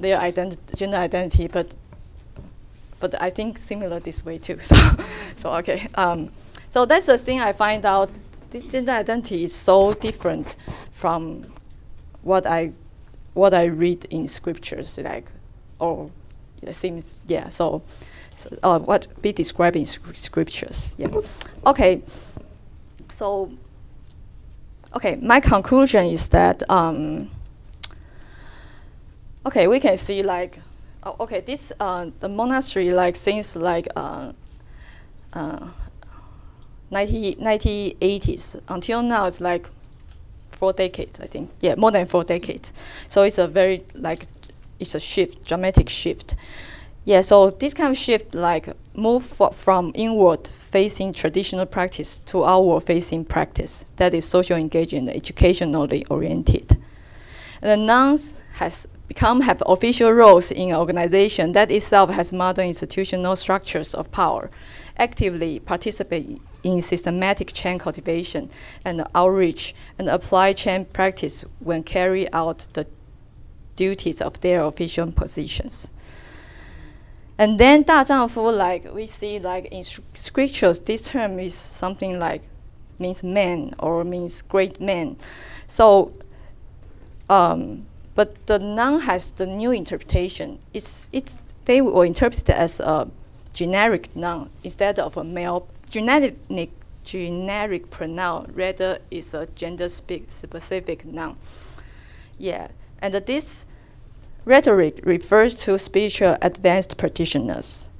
[0.00, 1.74] their identi- gender identity, but
[3.00, 4.58] but I think similar this way too.
[4.62, 4.76] So
[5.36, 5.88] so okay.
[5.94, 6.30] Um,
[6.68, 8.10] so that's the thing I find out.
[8.54, 10.54] This gender identity is so different
[10.92, 11.46] from
[12.22, 12.70] what I
[13.32, 15.32] what I read in scriptures, like
[15.80, 16.12] or
[16.62, 17.48] it seems yeah.
[17.48, 17.82] So,
[18.36, 20.94] so uh, what be described in scriptures.
[20.96, 21.08] Yeah.
[21.66, 22.02] Okay.
[23.10, 23.50] So.
[24.94, 27.28] Okay, my conclusion is that um,
[29.44, 30.60] okay, we can see like,
[31.02, 34.30] oh, okay, this uh, the monastery like since like uh,
[35.32, 35.66] uh,
[36.90, 39.68] 90, 1980s until now it's like
[40.50, 41.50] four decades, I think.
[41.60, 42.72] Yeah, more than four decades.
[43.08, 44.26] So it's a very like
[44.78, 46.34] it's a shift, dramatic shift.
[47.04, 52.80] Yeah, so this kind of shift like move from inward facing traditional practice to outward
[52.84, 56.78] facing practice that is social engaging and educationally oriented.
[57.60, 62.68] And the nuns has become have official roles in an organization that itself has modern
[62.68, 64.50] institutional structures of power,
[64.96, 68.50] actively participate in systematic Chan cultivation
[68.84, 72.86] and outreach and apply Chan practice when carry out the
[73.76, 75.90] duties of their official positions.
[77.36, 79.84] And then Da Zhangfu, like we see like in
[80.14, 82.42] scriptures, this term is something like
[82.98, 85.16] means man or means great man.
[85.66, 86.12] So,
[87.28, 90.60] um, but the noun has the new interpretation.
[90.72, 93.10] It's, it's, they were interpreted as a
[93.52, 96.72] generic noun instead of a male generic
[97.04, 98.50] generic pronoun.
[98.52, 101.36] Rather, is a gender spe- specific noun.
[102.36, 102.68] Yeah,
[103.00, 103.64] and this
[104.44, 107.90] rhetoric refers to spiritual advanced practitioners.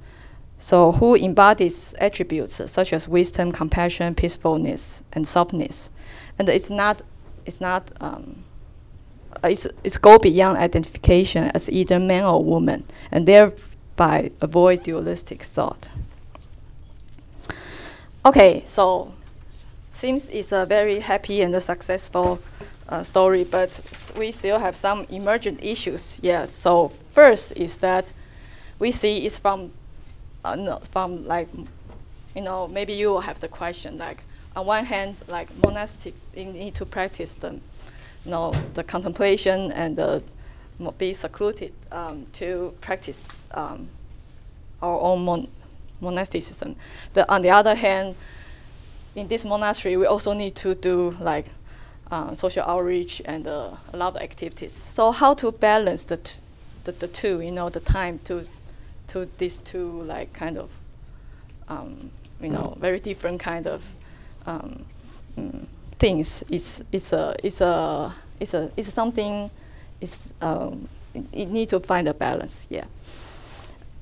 [0.57, 5.91] So, who embodies attributes such as wisdom, compassion, peacefulness, and softness,
[6.37, 7.01] and it's not,
[7.45, 8.43] it's not, um,
[9.43, 15.43] uh, it's, it's go beyond identification as either man or woman, and thereby avoid dualistic
[15.43, 15.89] thought.
[18.25, 19.13] Okay, so
[19.91, 22.39] seems it's a very happy and a successful
[22.89, 23.79] uh, story, but
[24.17, 26.19] we still have some emergent issues.
[26.23, 26.45] Yeah.
[26.45, 28.11] So first is that
[28.79, 29.73] we see it's from
[30.43, 31.49] uh, no, from like
[32.35, 34.23] you know maybe you have the question like
[34.55, 40.23] on one hand like monastics need to practice the you know the contemplation and the
[40.97, 43.87] be secluded um, to practice um,
[44.81, 45.47] our own mon-
[46.01, 46.75] monasticism.
[47.13, 48.15] But on the other hand,
[49.15, 51.45] in this monastery, we also need to do like
[52.11, 54.73] uh, social outreach and uh, a lot of activities.
[54.73, 56.19] So how to balance the,
[56.83, 58.47] the the two, you know, the time to
[59.07, 60.71] to these two like kind of
[61.67, 63.93] um, you know very different kind of
[64.45, 64.85] um,
[65.37, 65.65] mm,
[65.97, 66.43] things.
[66.49, 69.49] It's it's a it's a it's a it's something.
[70.01, 72.67] It's um, it, it need to find a balance.
[72.69, 72.85] Yeah.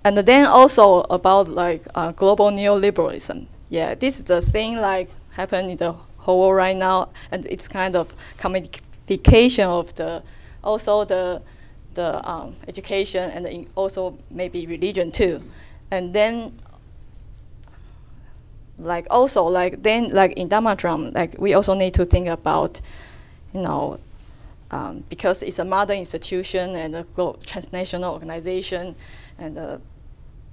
[0.05, 3.47] And then also about like uh, global neoliberalism.
[3.69, 7.67] Yeah, this is the thing like happen in the whole world right now, and it's
[7.67, 10.21] kind of commodification of the
[10.63, 11.41] also the
[11.93, 15.41] the um, education and in also maybe religion too,
[15.89, 16.53] and then
[18.77, 22.81] like also like then like in Dharma drum like we also need to think about,
[23.53, 23.99] you know,
[24.71, 27.05] um, because it's a modern institution and a
[27.45, 28.95] transnational organization,
[29.37, 29.77] and uh,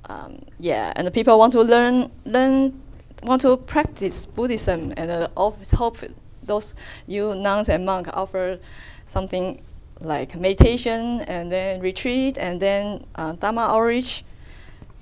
[0.08, 2.80] um, yeah, and the people want to learn learn
[3.22, 5.98] want to practice Buddhism, and uh, hope
[6.42, 6.74] those
[7.06, 8.58] you nuns and monks offer
[9.06, 9.62] something
[10.00, 14.24] like meditation and then retreat and then uh, Dharma outreach,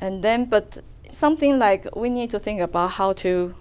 [0.01, 0.78] and then but
[1.11, 3.55] something like we need to think about how to, you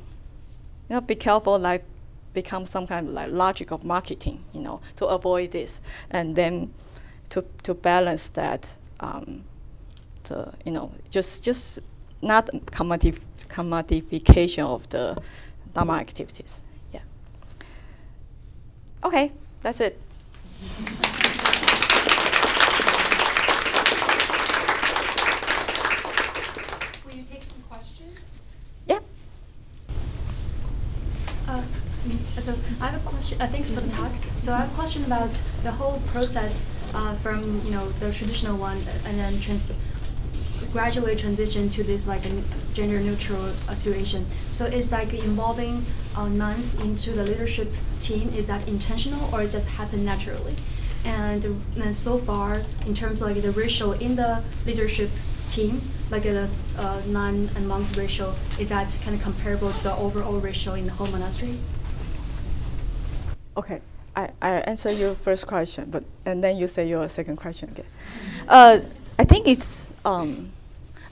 [0.90, 1.84] know, be careful like
[2.34, 6.74] become some kind of like logic of marketing, you know, to avoid this, and then
[7.30, 8.78] to to balance that.
[9.00, 9.44] Um,
[10.28, 11.80] the you know just just
[12.22, 15.16] not commodif- commodification of the
[15.74, 16.64] Dharma activities.
[16.94, 17.02] Yeah.
[19.04, 20.00] Okay, that's it.
[27.06, 28.50] Will you take some questions?
[28.88, 29.00] Yeah.
[31.48, 31.62] Uh,
[32.40, 33.40] so I have a question.
[33.42, 34.12] Uh, thanks for the talk.
[34.40, 38.58] So I have a question about the whole process uh, from you know the traditional
[38.58, 39.66] one and then trans-
[40.78, 42.22] gradually transition to this like
[42.72, 44.24] gender neutral uh, situation.
[44.52, 45.84] So it's like involving
[46.16, 48.32] uh, nuns into the leadership team.
[48.36, 50.56] Is that intentional or is just happened naturally?
[51.04, 51.42] And
[51.76, 55.10] then so far, in terms of like the ratio in the leadership
[55.50, 56.48] team, like the
[56.78, 60.86] uh, nun and monk ratio, is that kind of comparable to the overall ratio in
[60.86, 61.58] the whole monastery?
[63.56, 63.82] Okay,
[64.16, 67.90] I, I answer your first question, but and then you say your second question again.
[68.48, 68.82] Uh,
[69.18, 70.52] I think it's um,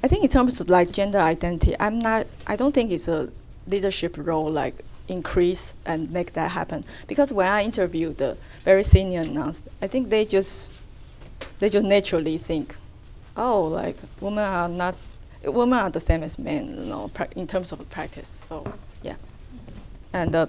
[0.06, 2.28] I think in terms of like gender identity, I'm not.
[2.46, 3.32] I don't think it's a
[3.66, 9.26] leadership role like increase and make that happen because when I interview the very senior
[9.26, 10.70] nuns, I think they just
[11.58, 12.78] they just naturally think,
[13.36, 14.94] oh, like women are not
[15.44, 18.28] women are the same as men, you know, in terms of practice.
[18.28, 18.64] So
[19.02, 19.16] yeah,
[20.14, 20.46] and uh,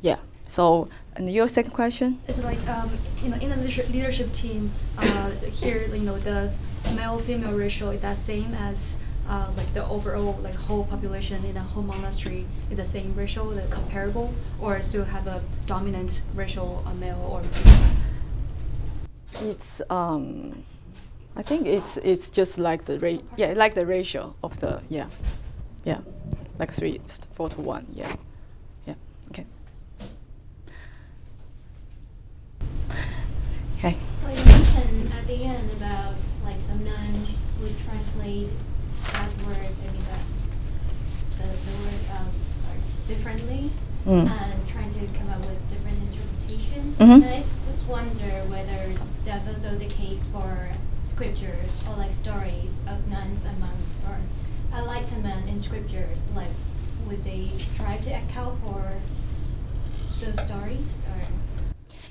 [0.00, 0.18] yeah.
[0.48, 2.18] So, and your second question?
[2.26, 2.90] It's like um,
[3.22, 6.50] you know in the leadership team uh, here, you know the
[6.94, 8.96] male-female ratio is that same as
[9.28, 13.52] uh, like the overall like whole population in the whole monastery is the same ratio,
[13.54, 17.90] the comparable, or still have a dominant ratio of male or female?
[19.42, 20.64] It's um,
[21.36, 25.08] I think it's it's just like the rate, yeah, like the ratio of the yeah,
[25.84, 26.00] yeah,
[26.58, 27.00] like three,
[27.32, 28.14] four to one, yeah,
[28.86, 28.94] yeah,
[29.30, 29.46] okay.
[33.78, 33.96] Okay.
[34.22, 36.14] Well, you mentioned at the end about
[36.44, 37.28] like some nuns
[37.60, 38.48] would translate
[39.12, 42.30] that word, maybe the, the, the word, um,
[42.62, 43.70] sorry, differently,
[44.04, 44.28] Mm.
[44.28, 46.96] and trying to come up with different interpretation.
[46.98, 47.22] Mhm.
[47.22, 48.92] And I s- just wonder whether
[49.24, 50.68] that's also the case for
[51.06, 54.18] scriptures or like stories of nuns and monks or
[54.76, 56.18] enlightenment in scriptures.
[56.34, 56.50] Like,
[57.06, 58.90] would they try to account for
[60.20, 61.20] those stories or?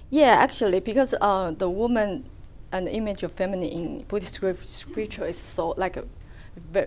[0.10, 2.24] Yeah, actually, because uh, the woman
[2.72, 5.98] and the image of feminine in Buddhist scrip- scripture is so like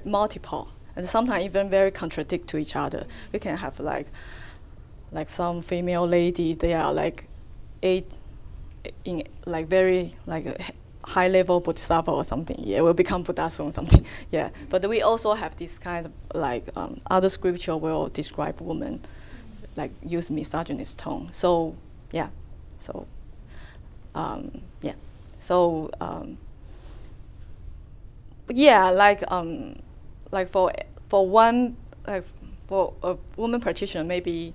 [0.05, 3.07] multiple, and sometimes even very contradict to each other.
[3.33, 4.07] We can have like,
[5.13, 7.29] like some female lady, they are like,
[7.83, 8.19] eight,
[9.05, 10.61] in like very like
[11.05, 12.57] high level bodhisattva or something.
[12.59, 14.05] Yeah, will become Buddha soon something.
[14.31, 19.01] Yeah, but we also have this kind of like um, other scripture will describe women,
[19.77, 21.29] like use misogynist tone.
[21.31, 21.77] So
[22.13, 22.31] yeah,
[22.79, 23.07] so
[24.15, 24.95] um, yeah,
[25.45, 26.39] so um,
[28.49, 29.77] yeah, like um,
[30.33, 30.73] like for
[31.11, 31.77] for one
[32.07, 32.25] like
[32.67, 34.55] for a woman practitioner maybe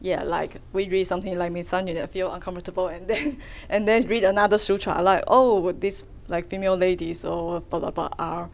[0.00, 4.24] yeah, like we read something like misogyny, I feel uncomfortable, and then and then read
[4.24, 8.50] another sutra like, oh, these like female ladies or blah blah blah are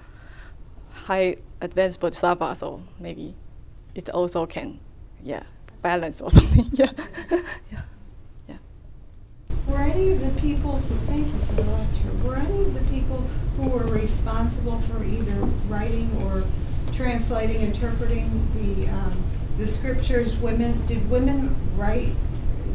[0.90, 3.34] high advanced bodhisattva, so maybe
[3.94, 4.78] it also can,
[5.22, 5.44] yeah,
[5.80, 6.68] balance or something.
[6.74, 6.92] yeah,
[7.72, 7.80] yeah.
[9.72, 13.16] Were any of the people, thank you for the lecture, were any of the people
[13.56, 15.32] who were responsible for either
[15.66, 16.44] writing or
[16.94, 19.24] translating, interpreting the, um,
[19.56, 22.12] the scriptures, women, did women write,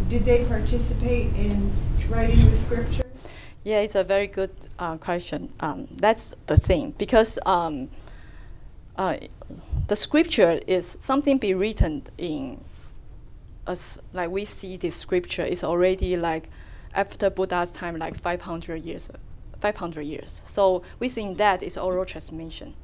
[0.10, 1.72] did they participate in
[2.10, 3.06] writing the scriptures?
[3.64, 5.54] Yeah, it's a very good uh, question.
[5.60, 7.90] Um, that's the thing because um,
[8.98, 9.18] uh,
[9.88, 12.64] the scripture is something be written in
[13.68, 16.50] us like we see this scripture is already like
[16.98, 19.10] after Buddha's time like 500 years
[19.60, 20.44] 500 years.
[20.46, 22.76] So within that is oral transmission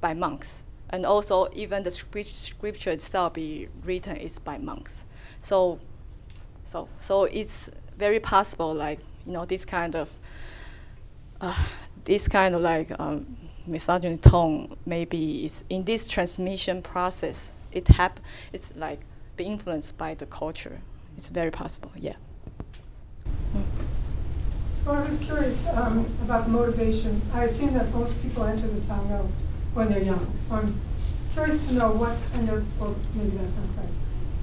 [0.00, 0.62] by monks.
[0.90, 5.06] And also even the scripture itself be written is by monks.
[5.40, 5.80] So
[6.64, 10.18] so so it's very possible like you know this kind of
[11.40, 11.64] uh,
[12.04, 13.36] this kind of like um,
[13.66, 18.20] misogyny tone maybe is in this transmission process it hap-
[18.52, 19.00] it's like
[19.36, 20.80] be influenced by the culture.
[21.16, 22.16] It's very possible, yeah.
[24.84, 27.22] So I was curious um, about motivation.
[27.32, 29.26] I assume that most people enter the Sangha
[29.72, 30.30] when they're young.
[30.36, 30.78] So I'm
[31.32, 33.92] curious to know what kind of, or maybe that's not correct.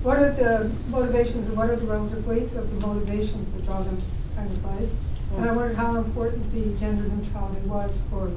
[0.02, 3.84] What are the motivations and what are the relative weights of the motivations that draw
[3.84, 4.90] them to this kind of life?
[5.36, 8.32] And I wondered how important the gender neutrality was for,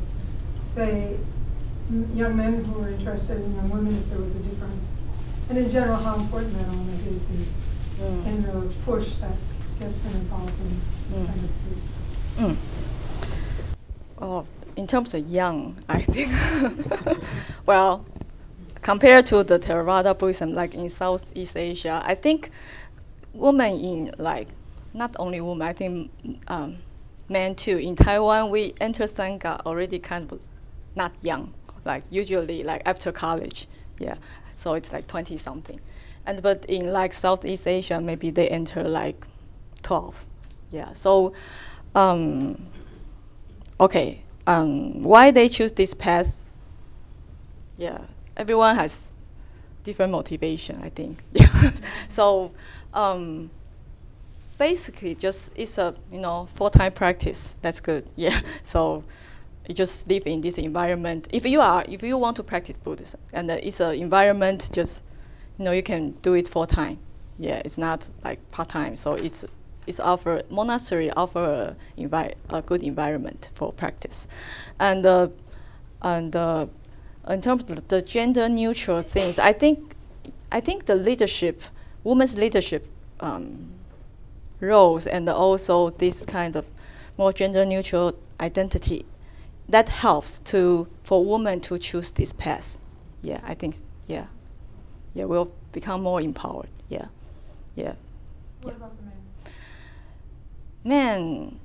[0.60, 1.16] say,
[2.14, 4.92] young men who were interested in young women, if there was a difference.
[5.48, 7.48] And in general, how important that element is in,
[8.26, 9.36] in the push that
[9.80, 11.26] gets them involved in this Mm.
[11.26, 11.88] kind of research.
[12.38, 12.56] Mm.
[14.20, 14.44] Oh,
[14.76, 16.30] in terms of young, I think,
[17.66, 18.04] well,
[18.82, 22.50] compared to the Theravada Buddhism, like in Southeast Asia, I think
[23.32, 24.48] women in like
[24.92, 26.10] not only women, I think
[26.48, 26.76] um,
[27.28, 27.78] men too.
[27.78, 30.40] In Taiwan, we enter Sangha already kind of
[30.94, 31.52] not young,
[31.84, 33.66] like usually like after college,
[33.98, 34.14] yeah.
[34.56, 35.80] So it's like 20 something.
[36.26, 39.26] And but in like Southeast Asia, maybe they enter like
[39.84, 40.24] 12,
[40.72, 40.92] yeah.
[40.94, 41.32] So,
[41.94, 42.66] um,
[43.78, 46.44] okay, um, why they choose this path?
[47.78, 48.04] Yeah,
[48.36, 49.14] everyone has
[49.84, 51.22] different motivation, I think.
[51.32, 51.70] Yeah.
[52.08, 52.50] so,
[52.92, 53.50] um,
[54.58, 59.02] basically just it's a you know full-time practice that's good yeah so
[59.68, 63.20] you just live in this environment if you are if you want to practice buddhism
[63.32, 65.04] and uh, it's an environment just
[65.58, 66.98] you know you can do it full-time
[67.38, 69.44] yeah it's not like part-time so it's
[69.86, 74.28] it's offer monastery offer a, a good environment for practice.
[74.78, 75.28] And uh,
[76.02, 76.66] and uh,
[77.28, 79.94] in terms of the gender neutral things i think
[80.52, 81.62] i think the leadership
[82.04, 82.86] women's leadership
[83.20, 83.70] um,
[84.60, 86.66] roles and also this kind of
[87.16, 89.06] more gender neutral identity
[89.68, 92.78] that helps to for women to choose this path.
[93.22, 93.76] Yeah i think
[94.06, 94.26] yeah.
[95.14, 96.68] Yeah we'll become more empowered.
[96.88, 97.06] Yeah.
[97.74, 97.94] Yeah.
[98.64, 98.72] Yeah.
[100.84, 101.58] Men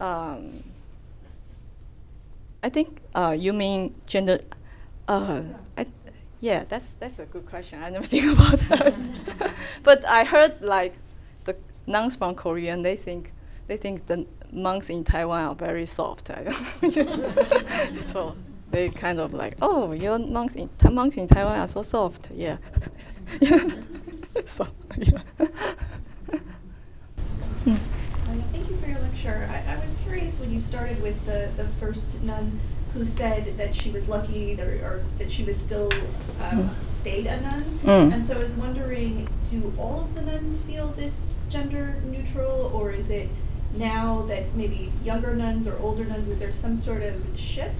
[0.00, 0.62] um,
[2.62, 4.38] i think uh, you mean gender
[5.08, 5.42] uh,
[5.76, 5.86] I,
[6.40, 7.82] yeah that's that's a good question.
[7.82, 8.94] I never think about that.
[9.82, 10.94] But i heard like
[11.44, 11.56] the
[11.86, 13.32] nuns from korean they think
[13.68, 16.30] they think the monks in taiwan are very soft.
[18.06, 18.36] So
[18.70, 22.30] they kind of like oh your monks in monks in taiwan are so soft.
[22.34, 22.56] Yeah.
[24.46, 25.20] So yeah.
[27.64, 27.76] Hmm.
[28.38, 29.48] Uh, Thank you for your lecture.
[29.50, 32.60] I, I was curious when you started with the, the first nun
[32.94, 35.88] who said that she was lucky that, or that she was still
[36.40, 36.70] um, Mm.
[36.94, 37.78] stayed a nun.
[37.84, 38.14] Mm.
[38.14, 41.12] And so I was wondering, do all of the nuns feel this
[41.50, 43.28] gender neutral, or is it
[43.76, 47.74] now that maybe younger nuns or older nuns, is there some sort of shift?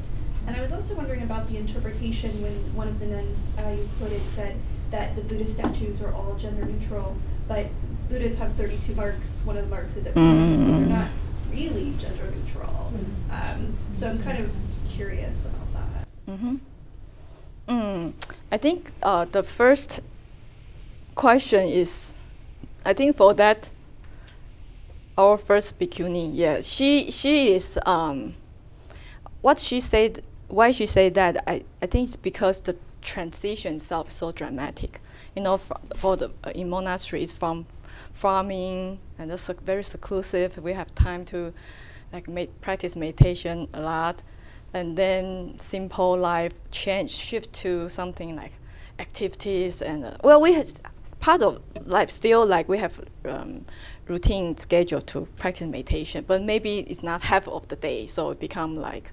[0.46, 3.88] And I was also wondering about the interpretation when one of the nuns uh, you
[3.98, 4.56] quoted said
[4.90, 7.14] that the Buddhist statues are all gender neutral,
[7.46, 7.66] but
[8.09, 9.26] Buddhas have 32 marks.
[9.44, 10.88] One of the marks is at Venus, so they're Mm.
[10.88, 11.09] not
[11.50, 12.92] really gender neutral.
[13.30, 14.50] Um, so I'm kind of
[14.88, 16.09] curious about that.
[16.32, 16.56] Mm-hmm.
[17.68, 18.12] Mm,
[18.50, 20.00] I think uh, the first
[21.14, 22.14] question is,
[22.84, 23.72] I think for that,
[25.18, 28.34] our first Bhikshuni, yeah, she she is um,
[29.42, 30.22] what she said.
[30.48, 31.42] Why she said that?
[31.46, 35.00] I, I think it's because the transition itself is so dramatic.
[35.36, 37.66] You know, for, for the uh, in monastery, it's from
[38.19, 40.59] farming and it's very seclusive.
[40.59, 41.55] We have time to
[42.12, 44.23] like make, practice meditation a lot,
[44.75, 48.53] and then simple life change shift to something like
[48.99, 50.69] activities and uh, well, we had
[51.21, 53.64] part of life still like we have um,
[54.07, 58.41] routine schedule to practice meditation, but maybe it's not half of the day, so it
[58.41, 59.12] become like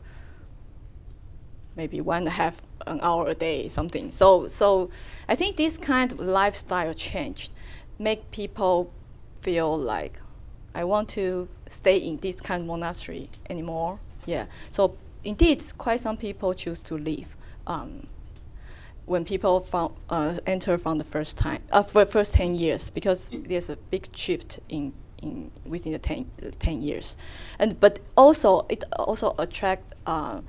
[1.75, 4.09] maybe one and a half an hour a day, something.
[4.09, 4.89] So, so
[5.27, 7.49] I think this kind of lifestyle change
[7.99, 8.91] make people
[9.41, 10.19] feel like
[10.73, 13.99] I want to stay in this kind of monastery anymore.
[14.25, 14.45] Yeah.
[14.71, 17.35] So indeed, quite some people choose to leave.
[17.65, 18.07] Um,
[19.05, 23.31] when people found, uh, enter from the first time, uh, for first 10 years, because
[23.31, 26.29] there's a big shift in, in within the 10,
[26.59, 27.15] 10 years.
[27.59, 30.41] And, but also, it also attract, uh,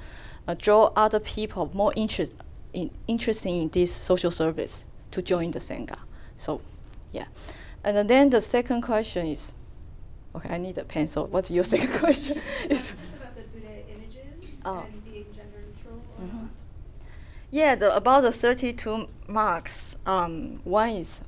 [0.58, 2.34] draw other people more interest
[2.72, 5.98] in, interested in this social service to join the Sangha.
[6.36, 6.62] So,
[7.16, 7.26] yeah.
[7.84, 9.54] And then the second question is,
[10.34, 11.26] okay, I need a pencil.
[11.26, 12.40] What's your second question?
[12.68, 14.84] Is- Just about the Buddha images Oh.
[14.86, 16.42] and being gender neutral or Mhm.
[16.42, 16.50] not.
[17.50, 21.20] Yeah, the, about the 32 marks, um, one is,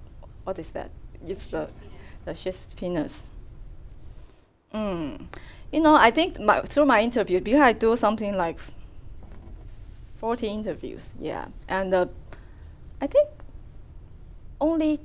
[0.45, 0.91] what is that?
[1.27, 1.69] It's the,
[2.25, 3.27] the Shakespeare's.
[4.75, 5.27] Mm.
[5.73, 8.59] You know, I think my, through my interview, because I do something like
[10.21, 12.07] 40 interviews, yeah, and uh,
[13.01, 13.29] I think
[14.61, 14.99] only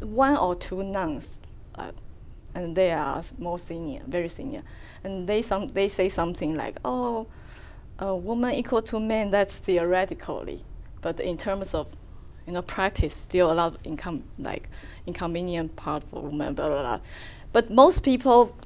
[0.00, 1.40] one or two nuns,
[1.74, 1.92] uh,
[2.54, 4.62] and they are more senior, very senior,
[5.04, 7.26] and they some they say something like, "Oh,
[7.98, 10.64] a woman equal to man That's theoretically,
[11.02, 11.96] but in terms of
[12.46, 14.68] you know practice, still a lot of income like
[15.06, 16.54] inconvenient part for women.
[16.54, 17.00] Blah blah blah.
[17.52, 18.56] But most people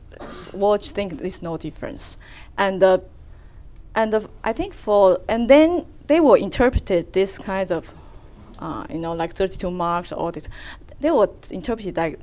[0.53, 2.19] watch think there's no difference,
[2.57, 2.99] and uh,
[3.95, 7.95] and uh, I think for and then they will interpret this kind of
[8.65, 10.49] uh, you know like 32 marks all this.
[11.01, 12.19] They will interpret like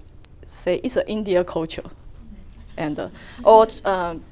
[0.46, 1.84] say it's an India culture.
[2.78, 3.10] And uh,
[3.44, 4.24] or um,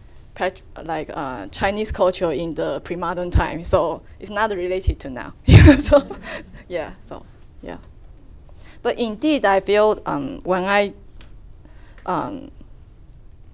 [0.84, 3.64] like uh, Chinese culture in the pre-modern time.
[3.64, 5.34] So it's not related to now.
[5.80, 6.18] So
[6.68, 7.26] yeah so
[7.62, 7.78] yeah.
[8.82, 10.94] But indeed I feel um, when I
[12.06, 12.50] um,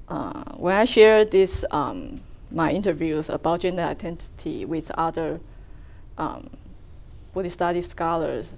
[0.07, 5.41] uh, when I share this um, my interviews about gender identity with other
[6.17, 6.49] um,
[7.35, 8.53] Buddhist studies scholars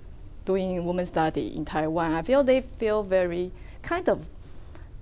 [0.45, 3.51] doing women study in Taiwan, I feel they feel very
[3.81, 4.27] kind of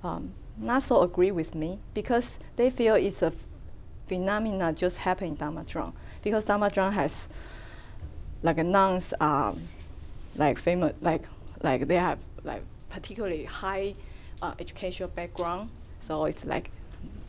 [0.02, 3.34] um, not so agree with me because they feel it's a
[4.08, 5.92] phenomena just happening in Dharma Drum
[6.24, 7.28] because Dharma Drum has
[8.44, 9.68] like nuns um,
[10.38, 11.24] like famous like
[11.62, 13.94] like they have like particularly high
[14.42, 15.70] uh, educational background.
[16.00, 16.72] So it's like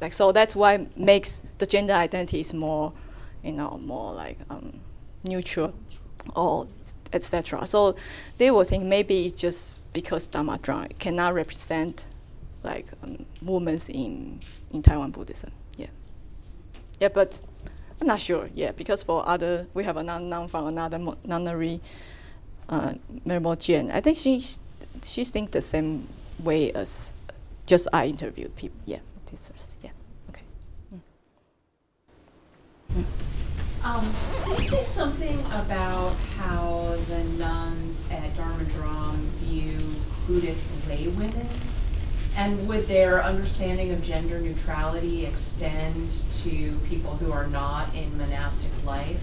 [0.00, 2.92] like so that's why makes the gender identity is more
[3.42, 4.78] you know more like um,
[5.24, 5.74] neutral
[6.34, 6.66] or
[7.12, 7.94] etc so
[8.38, 12.06] they will think maybe it's just because Dharma Drum cannot represent
[12.62, 14.40] like um, women in
[14.72, 15.86] in Taiwan Buddhism yeah
[17.00, 17.40] yeah but
[18.00, 21.80] I'm not sure yeah because for other we have another nun from another nunnery
[22.68, 24.42] uh, Jian I think she
[25.02, 26.08] she thinks the same
[26.42, 27.14] way as
[27.66, 28.78] just I interviewed people.
[28.86, 29.00] Yeah,
[29.30, 29.50] this
[29.82, 29.90] yeah.
[30.30, 30.42] Okay.
[32.94, 33.04] Mm.
[33.86, 34.12] Um,
[34.42, 39.94] can you say something about how the nuns at Dharma Drum view
[40.26, 41.48] Buddhist lay women?
[42.34, 48.72] And would their understanding of gender neutrality extend to people who are not in monastic
[48.84, 49.22] life?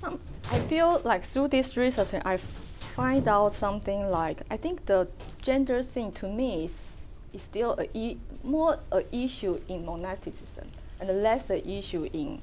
[0.00, 0.18] Some,
[0.50, 5.08] I feel like through this research, I find out something like I think the
[5.42, 6.92] gender thing to me is,
[7.34, 10.68] is still a e- more a issue in monasticism
[11.00, 12.40] and less the issue in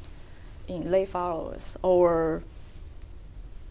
[0.67, 2.43] in lay followers or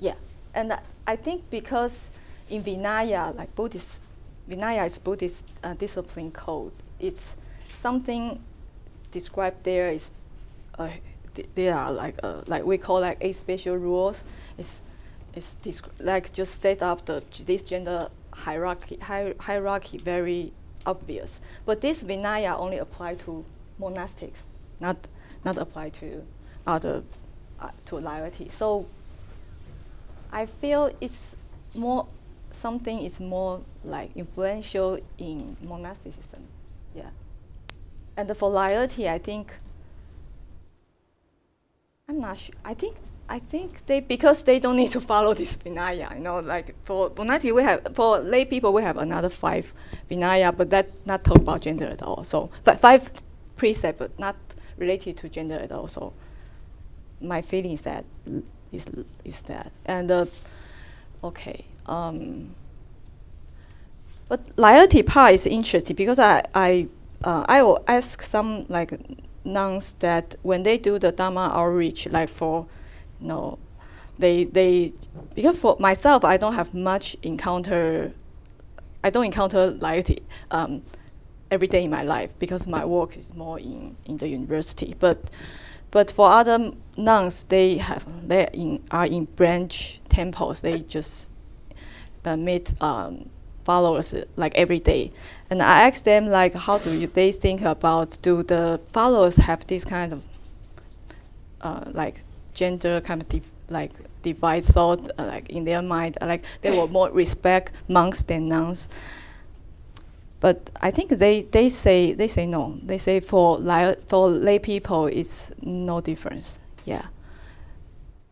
[0.00, 0.14] yeah,
[0.54, 2.10] and I, I think because
[2.50, 4.02] in Vinaya, like Buddhist,
[4.50, 6.72] Vinaya is Buddhist uh, discipline code.
[6.98, 7.36] It's
[7.80, 8.42] something
[9.12, 10.10] described there is
[10.78, 10.88] uh,
[11.58, 14.24] are like uh, like we call like eight special rules.
[14.58, 14.82] It's
[15.34, 15.56] it's
[15.98, 20.52] like just set up the this gender hierarchy hi- hierarchy very
[20.84, 21.40] obvious.
[21.64, 23.44] But this Vinaya only apply to
[23.80, 24.44] monastics,
[24.82, 25.06] not
[25.44, 26.24] not apply to
[26.66, 27.02] other
[27.60, 28.48] uh, to laity.
[28.48, 28.86] So
[30.32, 31.34] I feel it's
[31.74, 32.06] more
[32.52, 36.42] something is more like influential in monasticism.
[36.94, 37.10] Yeah.
[38.16, 39.54] And for laity, I think
[42.08, 42.54] I'm not sure.
[42.64, 42.96] I think
[43.28, 46.14] I think they because they don't need to follow this Vinaya.
[46.14, 49.72] You know, like for monastic we have for lay people we have another five
[50.10, 52.24] Vinaya, but that not talk about gender at all.
[52.24, 53.10] So five
[53.56, 54.36] precept, but not
[54.76, 55.88] related to gender at all.
[55.88, 56.12] So
[57.20, 58.04] my feeling is that
[58.72, 58.86] is
[59.24, 60.26] is that and uh,
[61.22, 61.64] okay.
[61.86, 62.54] Um,
[64.28, 66.88] but laity part is interesting because I I
[67.24, 68.92] uh, I will ask some like
[69.44, 72.66] nuns that when they do the Dharma outreach, like for,
[73.20, 73.58] you know,
[74.18, 74.92] they they
[75.34, 78.12] because for myself I don't have much encounter.
[79.04, 80.82] I don't encounter laity um,
[81.52, 84.96] every day in my life because my work is more in, in the university.
[84.98, 85.30] But
[85.90, 90.60] but for other nuns, they have they in are in branch temples.
[90.60, 91.30] They just
[92.24, 93.28] uh, meet um,
[93.64, 95.12] followers uh, like every day.
[95.50, 99.66] And I asked them like, how do you, they think about do the followers have
[99.66, 100.22] this kind of
[101.60, 102.24] uh, like
[102.54, 103.92] gender kind of div- like
[104.22, 108.88] divide thought uh, like in their mind like they will more respect monks than nuns.
[110.42, 112.76] But I think they, they say they say no.
[112.82, 116.58] They say for lay, for lay people it's no difference.
[116.84, 117.06] Yeah.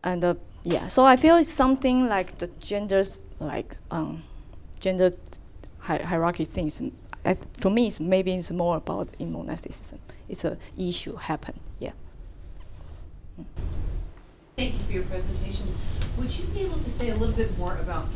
[0.03, 0.35] And uh,
[0.65, 4.25] yeah, so I feel it's something like the genders like um,
[4.81, 5.13] gender
[5.79, 6.83] hi- hierarchy things.
[7.25, 10.01] Uh, for me, it's maybe it's more about in monasticism.
[10.29, 11.61] It's a issue happen.
[11.79, 11.93] Yeah.
[14.57, 15.77] Thank you for your presentation.
[16.19, 18.09] Would you be able to say a little bit more about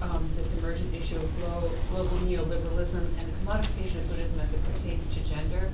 [0.00, 4.60] um, this emergent issue of glo- global neoliberalism and the commodification of Buddhism as it
[4.64, 5.70] pertains to gender?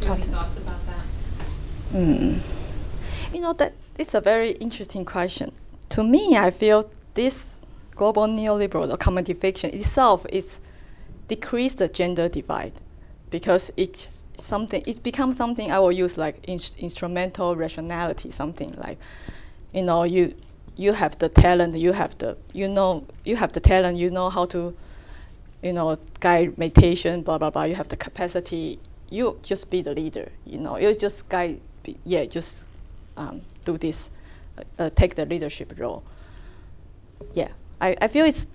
[0.00, 1.96] Do you have any thoughts about that?
[1.96, 2.40] Mm.
[3.32, 5.52] You know that it's a very interesting question.
[5.90, 7.60] To me, I feel this
[7.94, 10.60] global neoliberal commodification itself is
[11.28, 12.72] decrease the gender divide
[13.30, 18.98] because it's something it becomes something I will use like ins- instrumental rationality, something like
[19.72, 20.34] you know you
[20.76, 24.30] you have the talent, you have the you know you have the talent, you know
[24.30, 24.74] how to
[25.62, 27.64] you know guide meditation, blah blah blah.
[27.64, 28.78] You have the capacity.
[29.10, 30.32] You just be the leader.
[30.46, 31.60] You know you just guide.
[31.82, 32.66] Be, yeah, just
[33.16, 34.10] um, do this,
[34.56, 36.04] uh, uh, take the leadership role.
[37.32, 37.48] Yeah,
[37.80, 38.46] I, I feel it's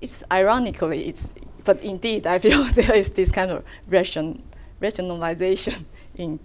[0.00, 1.34] it's ironically it's
[1.64, 4.42] but indeed I feel there is this kind of ration
[4.80, 5.86] rationalization
[6.16, 6.38] in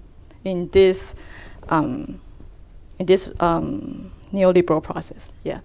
[0.43, 1.15] in this
[1.69, 2.19] um,
[2.99, 5.35] in this um, neoliberal process.
[5.43, 5.59] Yeah,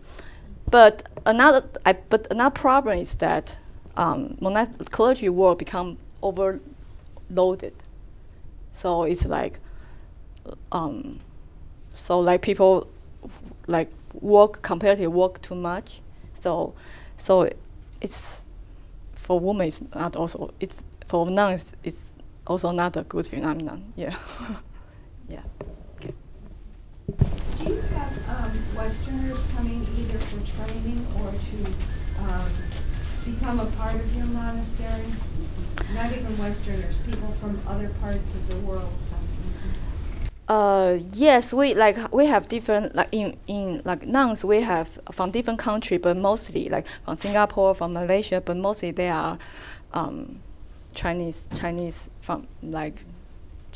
[0.71, 3.59] but another I, but another problem is that
[3.97, 7.73] um, monast- clergy work become overloaded.
[8.73, 9.59] So it's like,
[10.73, 11.21] um,
[11.95, 12.89] so like people
[13.67, 13.91] like
[14.21, 16.01] work comparatively work too much.
[16.35, 16.75] So,
[17.17, 17.51] so
[18.01, 18.45] it's
[19.15, 22.13] for women it's not also it's for nuns it's
[22.47, 23.93] also not a good phenomenon.
[23.97, 24.17] Yeah,
[25.29, 25.43] yeah.
[27.59, 32.51] Do you have um, Westerners coming either for training or to um,
[33.25, 35.13] become a part of your monastery?
[35.95, 38.93] Not even Westerners, people from other parts of the world.
[40.49, 45.31] Uh, yes, we like we have different like in in like nuns we have from
[45.31, 49.39] different country, but mostly like from Singapore, from Malaysia, but mostly they are
[49.93, 50.41] um,
[50.95, 53.05] Chinese Chinese from like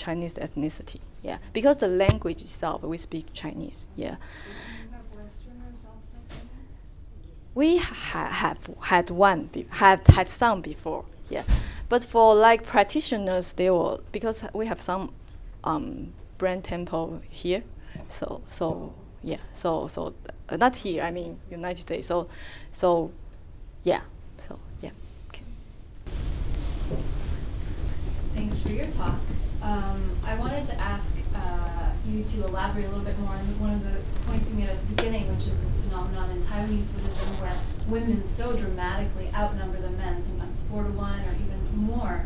[0.00, 1.00] Chinese ethnicity.
[1.22, 3.86] Yeah, because the language itself we speak Chinese.
[3.96, 4.16] Yeah,
[7.54, 11.04] we ha- have had one have had some before.
[11.28, 11.44] Yeah,
[11.88, 15.12] but for like practitioners, they will because we have some
[15.64, 17.62] um, brand temple here.
[18.08, 20.14] So so yeah so so
[20.48, 21.02] uh, not here.
[21.02, 22.06] I mean United States.
[22.06, 22.28] So
[22.72, 23.12] so
[23.84, 24.00] yeah
[24.38, 24.90] so yeah.
[25.28, 25.42] Okay.
[28.34, 29.20] Thanks for your talk.
[29.62, 33.74] Um, I wanted to ask uh, you to elaborate a little bit more on one
[33.74, 33.96] of the
[34.26, 38.24] points you made at the beginning, which is this phenomenon in Taiwanese Buddhism where women
[38.24, 42.24] so dramatically outnumber the men, sometimes four to one or even more.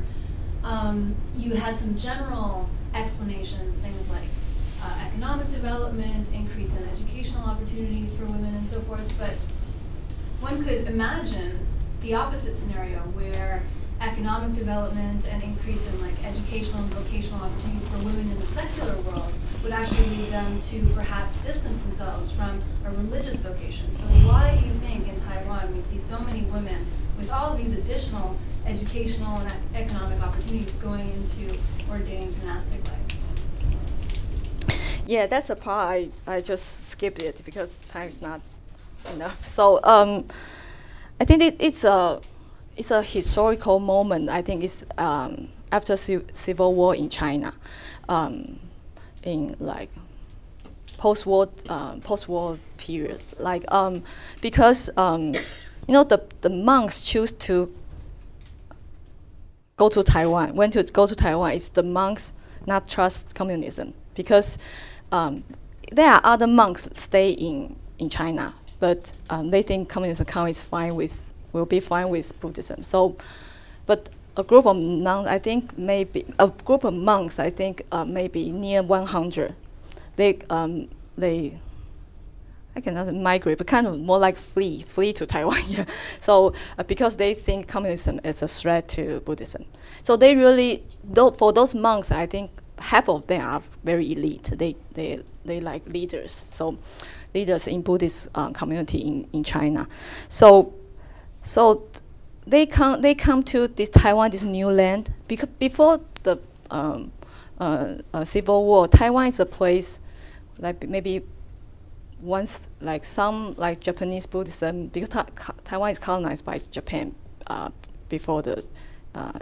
[0.62, 4.28] Um, you had some general explanations, things like
[4.80, 9.36] uh, economic development, increase in educational opportunities for women, and so forth, but
[10.40, 11.66] one could imagine
[12.00, 13.62] the opposite scenario where
[14.00, 18.96] economic development and increase in like educational and vocational opportunities for women in the secular
[19.02, 19.32] world
[19.62, 23.94] would actually lead them to perhaps distance themselves from a religious vocation.
[23.94, 26.86] So why do you think in Taiwan we see so many women
[27.18, 28.36] with all these additional
[28.66, 31.58] educational and economic opportunities going into
[31.90, 34.78] ordained monastic life?
[35.06, 38.40] Yeah, that's the part I, I just skipped it because time is not
[39.12, 39.46] enough.
[39.46, 40.26] So um,
[41.20, 42.20] I think it, it's a
[42.76, 44.28] it's a historical moment.
[44.28, 47.54] I think it's um, after ci- civil war in China,
[48.08, 48.58] um,
[49.22, 49.90] in like
[50.98, 53.22] post-war uh, post-war period.
[53.38, 54.02] Like um,
[54.40, 57.72] because um, you know the the monks choose to
[59.76, 60.54] go to Taiwan.
[60.54, 62.32] When to go to Taiwan is the monks
[62.66, 64.58] not trust communism because
[65.12, 65.44] um,
[65.92, 70.94] there are other monks stay in, in China, but um, they think communism is fine
[70.94, 72.82] with will be fine with Buddhism.
[72.82, 73.16] So,
[73.86, 78.04] but a group of nuns, I think maybe a group of monks, I think uh,
[78.04, 79.54] maybe near 100.
[80.16, 81.58] They um, they
[82.76, 85.62] I cannot migrate, but kind of more like flee, flee to Taiwan.
[85.68, 85.84] yeah.
[86.20, 89.64] So uh, because they think communism is a threat to Buddhism,
[90.02, 90.82] so they really,
[91.38, 94.50] for those monks, I think half of them are very elite.
[94.56, 96.32] They they they like leaders.
[96.32, 96.78] So
[97.34, 99.86] leaders in Buddhist uh, community in, in China.
[100.28, 100.72] So
[101.44, 101.86] so
[102.46, 106.38] they come they come to this Taiwan, this new land because before the
[106.70, 107.12] um,
[107.60, 110.00] uh, uh, civil war, Taiwan is a place
[110.58, 111.22] like maybe
[112.20, 117.14] once like some like Japanese Buddhism because ta- Taiwan is colonized by Japan
[117.46, 117.70] uh,
[118.08, 118.64] before the
[119.14, 119.38] uh,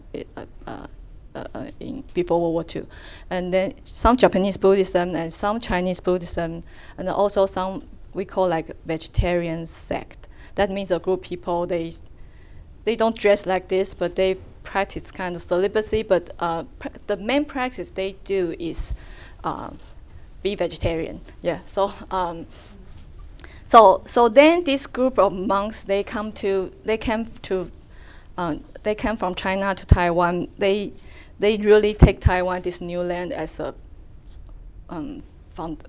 [0.66, 0.86] uh,
[1.34, 2.86] uh, in before World War II,
[3.30, 6.62] and then some Japanese Buddhism and some Chinese Buddhism,
[6.98, 10.28] and also some we call like vegetarian sect.
[10.54, 11.92] That means a group of people they
[12.84, 16.02] they don't dress like this, but they practice kind of celibacy.
[16.02, 16.64] But uh,
[17.06, 18.94] the main practice they do is
[19.44, 19.70] uh,
[20.42, 21.20] be vegetarian.
[21.42, 21.60] Yeah.
[21.64, 22.46] So um,
[23.64, 27.70] so so then this group of monks they come to they came to
[28.36, 30.48] uh, they came from China to Taiwan.
[30.58, 30.92] They
[31.38, 33.74] they really take Taiwan this new land as a
[34.88, 35.22] um,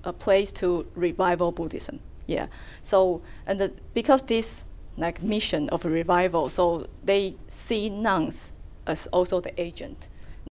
[0.04, 2.00] a place to revival Buddhism.
[2.28, 2.48] Yeah.
[2.82, 4.66] So and the, because this
[4.98, 8.54] like mission of revival, so they see nuns
[8.86, 10.10] as also the agent,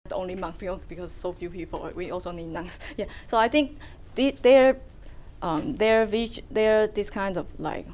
[0.09, 1.91] not only monks because, so few people.
[1.95, 2.79] We also need nuns.
[2.97, 3.05] Yeah.
[3.27, 3.77] So I think
[4.15, 4.77] the, their
[5.41, 7.87] um, their vis- their this kind of like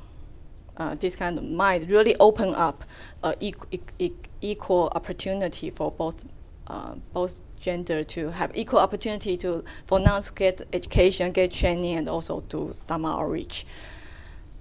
[0.77, 2.83] uh, this kind of mind really open up
[3.23, 6.25] uh, equ- eq- eq- equal opportunity for both
[6.67, 12.07] uh, both gender to have equal opportunity to for to get education, get training, and
[12.07, 13.65] also to Dharma outreach.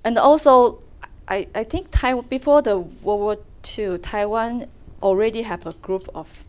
[0.04, 0.82] And also,
[1.28, 3.36] I, I think Taiwan before the World War
[3.78, 4.66] II, Taiwan
[5.02, 6.44] already have a group of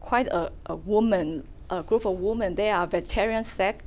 [0.00, 2.54] quite a, a woman a group of women.
[2.54, 3.84] They are vegetarian sect,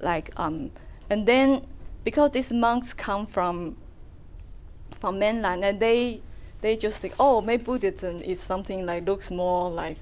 [0.00, 0.70] like um,
[1.10, 1.66] and then
[2.04, 3.76] because these monks come from
[4.98, 6.22] from mainland and they
[6.60, 9.98] they just think, oh, maybe Buddhism is something like looks more like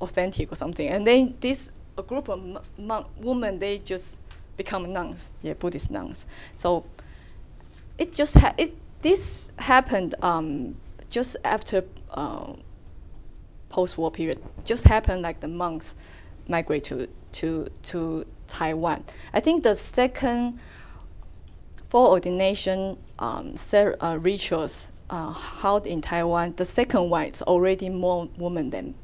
[0.00, 4.20] authentic or something, and then this a group of monk women they just
[4.56, 6.26] become nuns, yeah, Buddhist nuns.
[6.54, 6.84] So
[7.98, 10.76] it just ha- it this happened um,
[11.08, 12.52] just after uh,
[13.68, 14.40] post-war period.
[14.64, 15.96] Just happened like the monks
[16.48, 19.04] migrate to to to Taiwan.
[19.32, 20.58] I think the second
[21.88, 27.88] for ordination um, cer- uh, rituals uh, held in Taiwan, the second one is already
[27.88, 28.94] more women than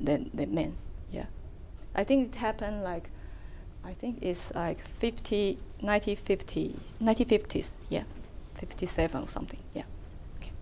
[0.00, 0.76] than, than men.
[1.10, 1.26] Yeah,
[1.94, 3.10] I think it happened like
[3.84, 7.78] I think it's like 50, 1950, 1950s.
[7.88, 8.02] Yeah,
[8.54, 9.60] 57 or something.
[9.74, 9.84] Yeah.
[10.38, 10.52] Okay.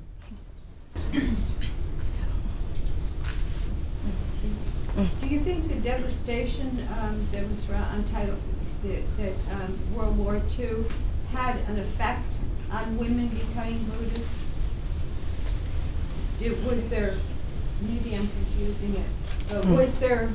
[5.20, 8.36] Do you think the devastation um, that was on title,
[8.84, 10.84] that, that um, World War II
[11.32, 12.32] had an effect
[12.70, 14.34] on women becoming Buddhists?
[16.40, 17.14] It, was there,
[17.80, 19.06] maybe I'm confusing it,
[19.48, 19.74] but Hmm.
[19.74, 20.28] was there,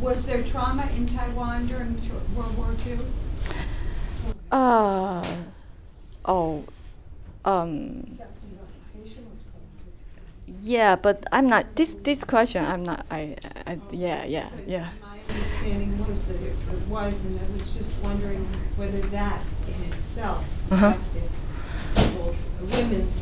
[0.00, 2.00] was there trauma in Taiwan during
[2.34, 2.98] World War II?
[4.50, 5.24] Uh,
[6.26, 6.64] oh,
[7.44, 10.60] um, Japanese occupation was called.
[10.62, 11.74] yeah, but I'm not.
[11.76, 13.06] This this question, I'm not.
[13.10, 13.36] I,
[13.66, 14.88] I yeah, yeah, yeah.
[15.00, 18.46] My understanding was that it it was, and I was just wondering
[18.76, 20.86] whether that in itself Uh-huh.
[20.88, 21.30] affected
[21.96, 23.14] people's, women's,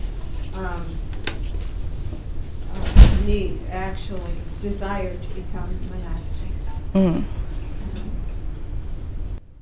[0.54, 0.86] um,
[3.26, 6.50] need, actually desire to become monastic.
[6.94, 7.24] Mm.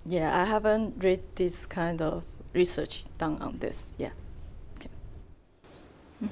[0.05, 3.93] Yeah, I haven't read this kind of research done on this.
[3.99, 4.11] Yeah.
[4.77, 6.31] Okay.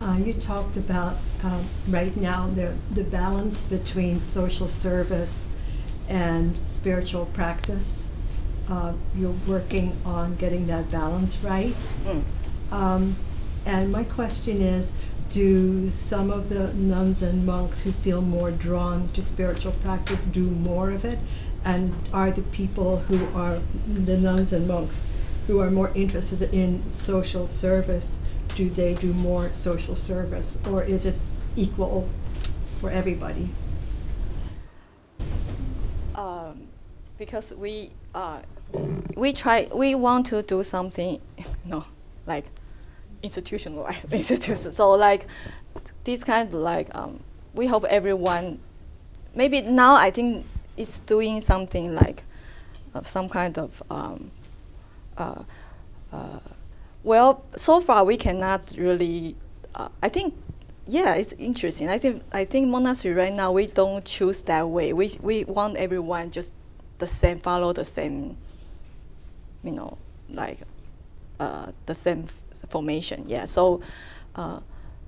[0.00, 5.44] Uh, you talked about um, right now the, the balance between social service
[6.08, 8.02] and spiritual practice.
[8.68, 11.76] Uh, you're working on getting that balance right.
[12.04, 12.24] Mm.
[12.72, 13.16] Um,
[13.66, 14.92] and my question is
[15.34, 20.44] do some of the nuns and monks who feel more drawn to spiritual practice do
[20.44, 21.18] more of it?
[21.64, 25.00] And are the people who are the nuns and monks
[25.48, 28.12] who are more interested in social service,
[28.54, 30.56] do they do more social service?
[30.70, 31.16] Or is it
[31.56, 32.08] equal
[32.80, 33.50] for everybody?
[36.14, 36.68] Um,
[37.18, 38.42] because we uh,
[39.16, 41.20] we try we want to do something
[41.64, 41.86] no
[42.24, 42.46] like
[43.24, 44.76] institutionalized institutions.
[44.76, 45.26] so like
[46.04, 47.20] this kind of like um,
[47.54, 48.60] we hope everyone
[49.34, 50.46] maybe now i think
[50.76, 52.22] it's doing something like
[52.94, 54.30] uh, some kind of um,
[55.16, 55.42] uh,
[56.12, 56.38] uh,
[57.02, 59.34] well so far we cannot really
[59.74, 60.34] uh, i think
[60.86, 64.92] yeah it's interesting i think i think monastery right now we don't choose that way
[64.92, 66.52] we we want everyone just
[66.98, 68.36] the same follow the same
[69.62, 69.96] you know
[70.28, 70.60] like
[71.40, 72.26] uh, the same
[72.68, 73.44] formation yeah.
[73.44, 73.80] So
[74.34, 74.60] uh,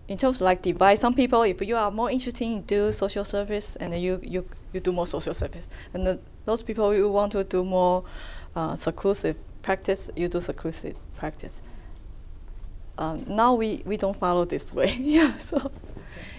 [0.09, 3.25] in terms of like divide some people if you are more interested in do social
[3.25, 5.69] service and you you you do more social service.
[5.95, 8.05] And the, those people who want to do more
[8.55, 11.63] uh, seclusive practice you do seclusive practice.
[12.99, 15.71] Um, now we, we don't follow this way yeah so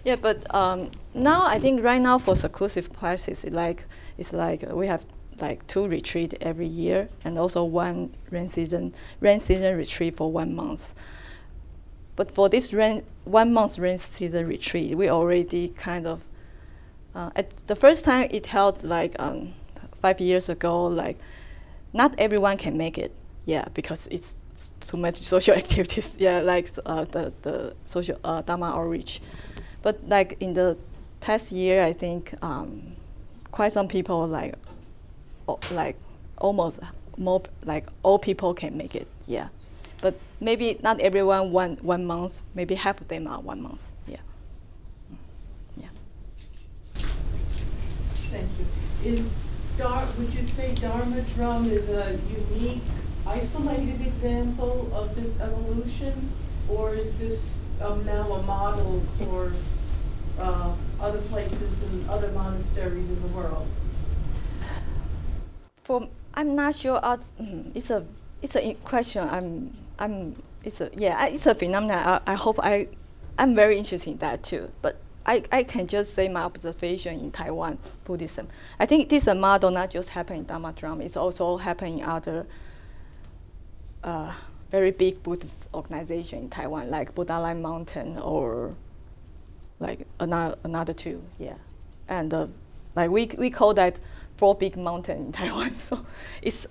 [0.04, 3.86] yeah but um, now i think right now for seclusive practice like
[4.18, 5.06] it's like we have
[5.40, 10.56] like two retreat every year and also one rain season rain season retreat for one
[10.56, 10.94] month.
[12.18, 16.28] But for this rain, one month rain season retreat, we already kind of,
[17.14, 19.54] uh, at the first time it held like um,
[19.94, 21.20] five years ago, like
[21.94, 23.14] not everyone can make it,
[23.46, 24.36] yeah, because it's
[24.80, 29.22] too much social activities, yeah, like uh, the, the social uh, Dharma outreach.
[29.84, 30.76] But like in the
[31.22, 32.94] past year, I think um,
[33.52, 34.56] quite some people like,
[35.72, 35.98] like
[36.38, 36.80] almost
[37.18, 39.50] more like all people can make it, yeah
[40.02, 42.44] but maybe not everyone one one month.
[42.54, 43.92] Maybe half of them are one month.
[44.08, 44.18] Yeah.
[45.12, 45.18] Mm.
[45.78, 47.02] Yeah.
[48.32, 49.12] Thank you.
[49.12, 49.30] Is
[49.78, 52.20] Dar, would you say Dharma drum is a
[52.50, 52.82] unique,
[53.26, 56.32] isolated example of this evolution?
[56.70, 57.42] Or is this
[57.82, 59.54] um, now a model for
[60.40, 63.68] uh, other places and other monasteries in the world?
[65.88, 67.00] For I'm not sure.
[67.02, 67.16] Uh,
[67.74, 68.06] it's a
[68.42, 69.26] it's a question.
[69.26, 71.28] I'm I'm it's a yeah.
[71.28, 71.98] It's a phenomenon.
[71.98, 72.90] I, I hope I
[73.40, 74.70] I'm very interested in that too.
[74.82, 78.50] But I, I can just say my observation in Taiwan Buddhism.
[78.78, 81.00] I think this model not just happen in Dharma Drum.
[81.00, 82.46] It's also happening in other
[84.04, 84.34] uh,
[84.70, 88.76] very big Buddhist organization in Taiwan, like Buddha Light Mountain or
[89.80, 91.56] like another another two, yeah.
[92.10, 92.48] And uh,
[92.94, 94.02] like we we call that
[94.38, 95.76] four big mountain in Taiwan.
[95.76, 96.06] So
[96.42, 96.68] it's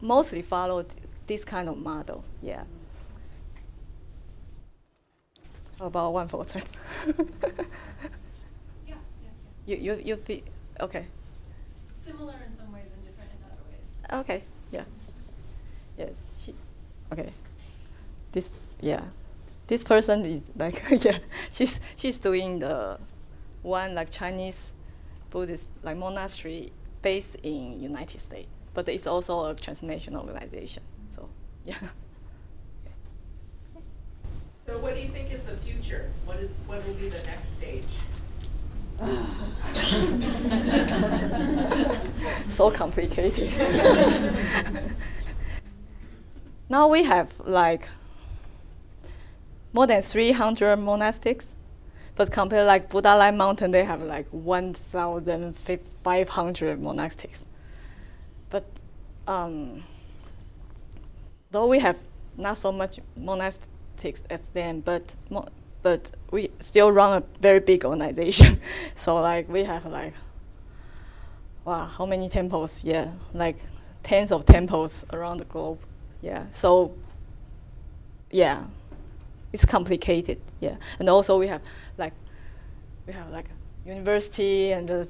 [0.00, 0.86] mostly followed
[1.26, 2.64] this kind of model, yeah.
[5.80, 6.28] About one.
[8.86, 9.30] Yeah, yeah,
[9.66, 10.40] you you you feel
[10.80, 11.06] okay.
[12.04, 14.20] Similar in some ways and different in other ways.
[14.24, 14.42] Okay.
[14.70, 14.84] Yeah.
[15.98, 16.10] Yeah.
[16.38, 16.54] She.
[17.12, 17.32] Okay.
[18.32, 18.50] This.
[18.80, 19.02] Yeah.
[19.66, 21.18] This person is like yeah.
[21.50, 22.98] She's she's doing the
[23.62, 24.72] one like Chinese
[25.30, 26.72] Buddhist like monastery
[27.06, 30.82] based in United States, but it's also a transnational organization.
[31.08, 31.28] So
[31.64, 31.76] yeah.
[34.66, 36.10] So what do you think is the future?
[36.24, 37.92] What is, what will be the next stage?
[42.58, 43.50] so complicated.
[46.68, 47.88] now we have like
[49.72, 51.54] more than 300 monastics,
[52.16, 57.44] but compared like Buddha Light Mountain, they have like 1,500 monastics.
[58.48, 58.64] But
[59.28, 59.84] um,
[61.50, 61.98] though we have
[62.36, 65.14] not so much monastics as them, but
[65.82, 68.60] but we still run a very big organization.
[68.94, 70.14] so like we have like
[71.66, 72.82] wow, how many temples?
[72.82, 73.58] Yeah, like
[74.02, 75.80] tens of temples around the globe.
[76.22, 76.94] Yeah, so
[78.30, 78.64] yeah,
[79.52, 80.40] it's complicated.
[80.60, 81.62] Yeah, and also we have
[81.98, 82.12] like
[83.06, 83.46] we have like
[83.84, 85.08] university and the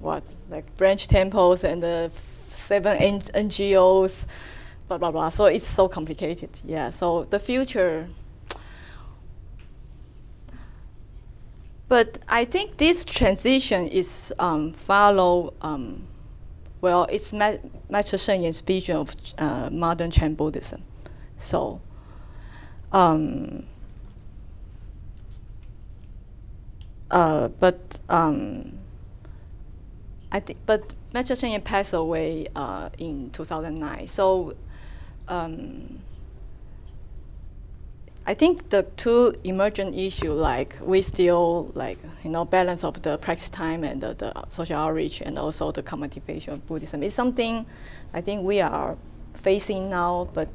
[0.00, 2.10] what like branch temples and the
[2.50, 4.26] seven NGOs,
[4.88, 5.28] blah blah blah.
[5.28, 6.50] So it's so complicated.
[6.64, 6.90] Yeah.
[6.90, 8.08] So the future.
[11.88, 15.54] But I think this transition is um, follow.
[15.60, 16.06] Um,
[16.80, 20.82] well, it's Master Yan's vision of uh, modern Chan Buddhism.
[21.36, 21.80] So.
[22.92, 23.66] Um,
[27.10, 28.78] uh, but um,
[30.32, 34.06] I think, but Master Yan passed away uh, in 2009.
[34.06, 34.54] So
[35.28, 36.00] um,
[38.26, 43.18] I think the two emergent issue, like we still like you know balance of the
[43.18, 47.66] practice time and the, the social outreach and also the commodification of Buddhism is something
[48.12, 48.96] I think we are
[49.34, 50.48] facing now, but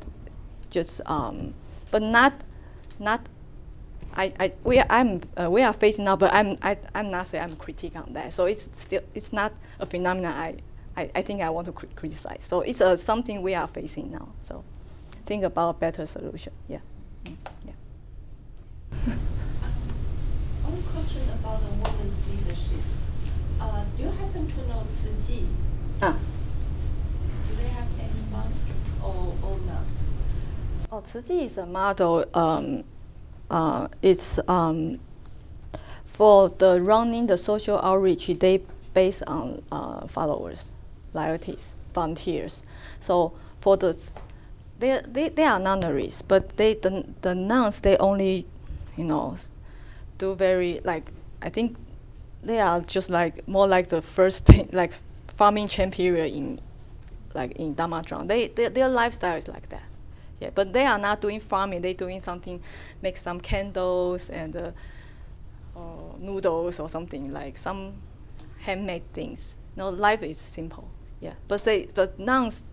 [0.70, 1.54] just um,
[1.96, 2.34] but not
[3.00, 3.22] not
[4.18, 7.26] I, I we are, I'm uh, we are facing now, but I'm I, I'm not
[7.28, 8.34] saying I'm critique on that.
[8.34, 10.58] So it's still it's not a phenomenon I,
[10.98, 12.44] I, I think I want to cri- criticize.
[12.44, 14.28] So it's uh, something we are facing now.
[14.42, 14.66] So
[15.24, 16.52] think about better solution.
[16.68, 16.80] Yeah.
[17.24, 17.74] Mm, yeah.
[20.68, 22.84] One question about the women's leadership.
[23.62, 24.84] Uh, do you happen to know
[25.26, 25.44] Chi?
[26.02, 26.18] Ah.
[27.48, 28.54] Do they have any monk
[29.02, 29.96] or, or nuns?
[31.06, 32.26] Chi is a model.
[32.34, 32.84] Um,
[33.50, 35.00] uh, it's um,
[36.06, 38.28] for the running the social outreach.
[38.28, 38.62] They
[38.94, 40.74] based on uh, followers,
[41.14, 42.64] loyalties, volunteers.
[43.00, 43.98] So for the
[44.80, 48.46] they, they, they are nunneries, but they the, the nuns they only,
[48.98, 49.36] you know,
[50.18, 51.78] do very like I think
[52.44, 54.94] they are just like more like the first thing, like
[55.28, 56.60] farming chain period in
[57.34, 58.28] like in Dharma Drum.
[58.28, 59.84] They, they their lifestyle is like that.
[60.40, 61.82] Yeah, but they are not doing farming.
[61.82, 62.62] They're doing something,
[63.02, 64.72] make some candles and uh,
[66.20, 67.94] noodles or something like some
[68.60, 69.58] handmade things.
[69.76, 70.90] No, life is simple.
[71.22, 72.64] Yeah, but they but nuns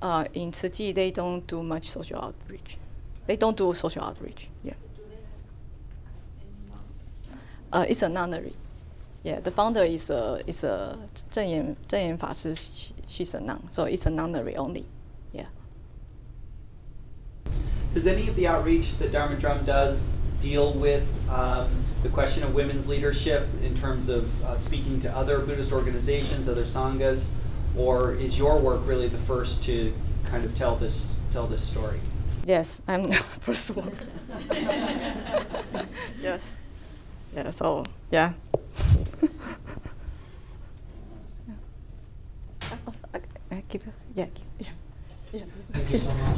[0.00, 2.78] uh, in city they don't do much social outreach.
[3.26, 4.48] They don't do social outreach.
[4.62, 4.74] Yeah.
[7.72, 8.54] Uh, it's a nunnery.
[9.24, 10.96] Yeah, the founder is a is a
[11.32, 14.86] Zhen Yan Zhen She's a nun, so it's a nunnery only.
[17.96, 20.04] Does any of the outreach that Dharma Drum does
[20.42, 25.40] deal with um, the question of women's leadership in terms of uh, speaking to other
[25.40, 27.28] Buddhist organizations, other sanghas,
[27.74, 29.94] or is your work really the first to
[30.26, 31.98] kind of tell this tell this story?
[32.44, 33.98] Yes, I'm the first one.
[36.20, 36.54] yes.
[37.34, 37.48] Yeah.
[37.48, 38.34] So yeah.
[43.50, 44.68] I keep yeah, keep, yeah,
[45.32, 45.44] yeah.
[45.72, 46.36] Thank you so much.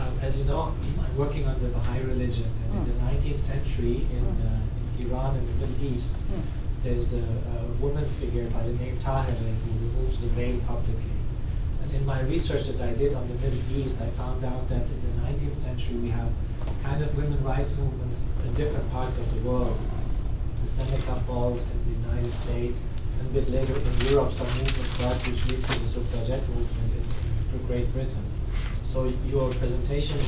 [0.00, 4.06] Um, as you know, I'm working on the Baha'i religion, and in the 19th century
[4.10, 4.60] in, uh,
[4.98, 6.14] in Iran and the Middle East,
[6.82, 11.12] there's a, a woman figure by the name Tahira who removes the veil publicly.
[11.82, 14.82] And in my research that I did on the Middle East, I found out that
[14.82, 16.30] in the 19th century we have
[16.82, 19.78] kind of women rights movements in different parts of the world.
[20.62, 22.80] The Seneca Falls in the United States,
[23.18, 26.92] and a bit later in Europe, some movement starts which leads to the suffragette movement
[26.94, 28.29] in, in Great Britain.
[28.92, 30.18] So your presentation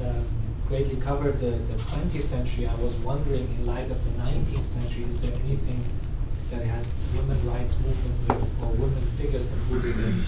[0.00, 0.26] um,
[0.68, 2.66] greatly covered the, the 20th century.
[2.68, 5.82] I was wondering, in light of the 19th century, is there anything
[6.52, 10.24] that has women rights movement or women figures in Buddhism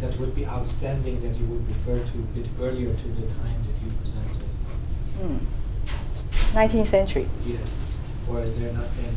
[0.00, 3.62] that would be outstanding that you would refer to a bit earlier to the time
[3.62, 4.48] that you presented?
[5.20, 5.40] Mm.
[6.52, 7.28] 19th century.
[7.44, 7.68] Yes.
[8.28, 9.16] Or is there nothing?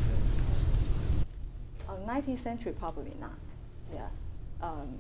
[1.88, 3.39] Uh, 19th century, probably not.
[3.91, 4.07] Yeah.
[4.61, 4.99] Um,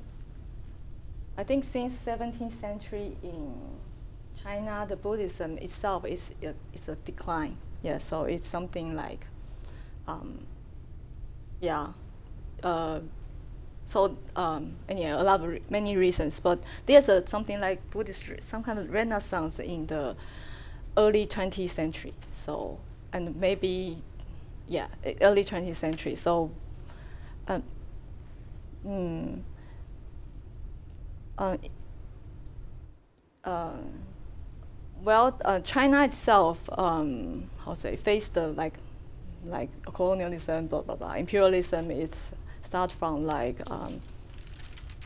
[1.39, 3.55] I think since 17th century in
[4.43, 7.55] China, the Buddhism itself is a, is a decline.
[7.81, 9.25] Yeah, so it's something like,
[10.05, 10.45] um,
[11.61, 11.93] yeah.
[12.61, 12.99] Uh,
[13.85, 18.25] so um, and yeah, a lot of many reasons, but there's a, something like Buddhist,
[18.41, 20.17] some kind of renaissance in the
[20.97, 22.13] early 20th century.
[22.33, 22.79] So
[23.13, 23.95] and maybe,
[24.67, 24.87] yeah,
[25.21, 26.15] early 20th century.
[26.15, 26.51] So,
[27.47, 27.63] um,
[28.85, 29.41] mm,
[31.39, 31.57] uh,
[33.43, 33.77] uh,
[35.01, 38.73] well, uh, China itself, um, how say, faced the like,
[39.45, 41.13] like colonialism, blah blah blah.
[41.13, 44.01] Imperialism is start from like um,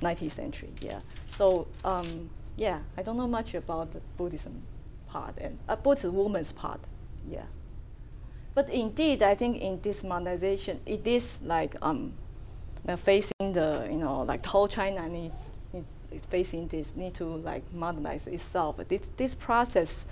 [0.01, 0.73] 19th century.
[0.81, 0.99] Yeah.
[1.35, 4.63] So um, yeah, I don't know much about the Buddhism
[5.07, 6.81] part and uh, Buddhist woman's part.
[7.29, 7.45] Yeah.
[8.55, 12.13] But indeed, I think in this modernization, it is like um,
[12.97, 15.31] facing the you know like whole China need,
[16.29, 18.77] facing this need to like modernize itself.
[18.87, 20.05] This this process,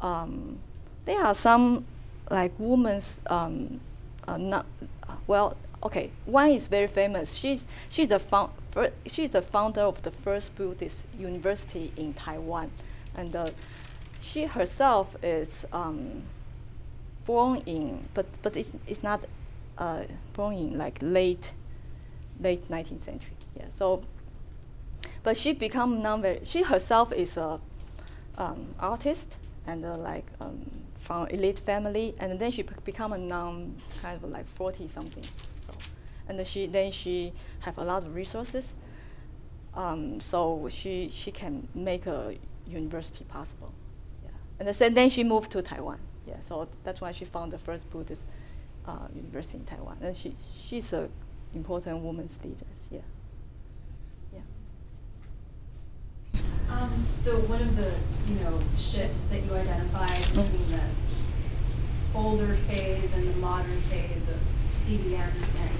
[0.00, 0.58] um,
[1.04, 1.84] there are some
[2.30, 3.80] like women's um,
[4.26, 4.66] not
[5.26, 5.56] well.
[5.84, 7.34] Okay, one is very famous.
[7.34, 8.50] She's she's the found,
[9.06, 12.70] she's the founder of the first Buddhist university in Taiwan,
[13.14, 13.50] and uh,
[14.20, 15.64] she herself is.
[15.72, 16.22] Um,
[17.24, 19.24] born in, but but it's it's not
[19.78, 21.52] uh, born in like late
[22.40, 23.36] late 19th century.
[23.56, 23.66] Yeah.
[23.74, 24.02] So,
[25.22, 26.40] but she become very.
[26.42, 27.60] She herself is a
[28.38, 29.36] um, artist
[29.66, 30.58] and uh, like um,
[31.00, 35.24] from elite family, and then she become a non kind of like 40 something.
[35.66, 35.74] So,
[36.28, 38.74] and she then she have a lot of resources.
[39.74, 42.36] Um, so she she can make a
[42.66, 43.72] university possible.
[44.22, 44.30] Yeah.
[44.58, 45.98] And then then she moved to Taiwan.
[46.26, 48.22] Yeah, so that's why she found the first Buddhist
[48.86, 49.98] uh, university in Taiwan.
[50.00, 51.08] And she, she's an
[51.54, 52.64] important women's leader.
[52.90, 53.00] Yeah.
[54.32, 54.40] Yeah.
[56.68, 57.92] Um, so one of the,
[58.26, 60.80] you know, shifts that you identified between the
[62.14, 64.36] older phase and the modern phase of
[64.88, 65.30] DDM
[65.60, 65.70] and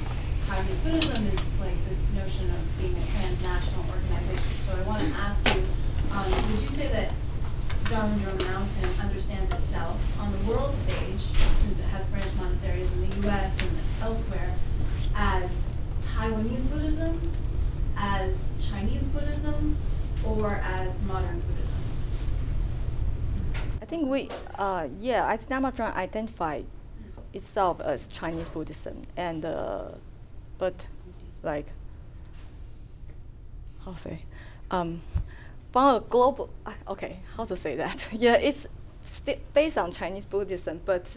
[0.47, 4.43] Taiwanese Buddhism is like this notion of being a transnational organization.
[4.67, 5.65] So I want to ask you,
[6.11, 7.13] um, would you say that
[7.91, 11.23] Dharma Drum Mountain understands itself on the world stage,
[11.63, 13.71] since it has branch monasteries in the US and
[14.01, 14.55] elsewhere,
[15.15, 15.51] as
[16.03, 17.21] Taiwanese Buddhism,
[17.97, 19.77] as Chinese Buddhism,
[20.25, 21.73] or as modern Buddhism?
[23.81, 26.63] I think we, uh, yeah, I think Dharma Drum identify
[27.33, 29.93] itself as Chinese Buddhism, and uh,
[30.59, 30.87] but
[31.43, 31.67] like
[33.85, 34.23] how to say,
[34.71, 35.03] um,
[35.73, 38.09] from a global, uh, okay, how to say that?
[38.13, 38.69] yeah, it's
[39.53, 41.17] based on Chinese Buddhism, but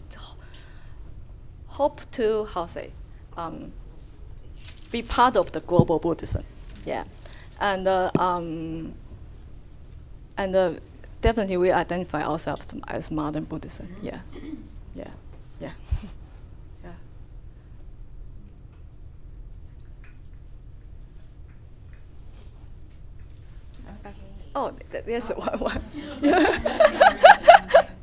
[1.68, 2.90] hope to how to say,
[3.36, 3.72] um,
[4.90, 6.44] be part of the global Buddhism.
[6.84, 7.04] Yeah,
[7.60, 8.94] and uh, um,
[10.36, 10.72] and uh,
[11.22, 13.88] definitely we identify ourselves as modern Buddhism.
[14.02, 14.20] Yeah,
[14.94, 15.10] yeah,
[15.60, 15.72] yeah,
[16.84, 16.90] yeah.
[24.54, 25.58] Oh, th- there's one.
[25.58, 25.82] one.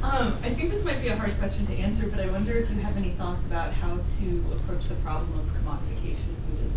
[0.00, 2.70] Um, I think this might be a hard question to answer, but I wonder if
[2.70, 6.67] you have any thoughts about how to approach the problem of commodification of Buddhism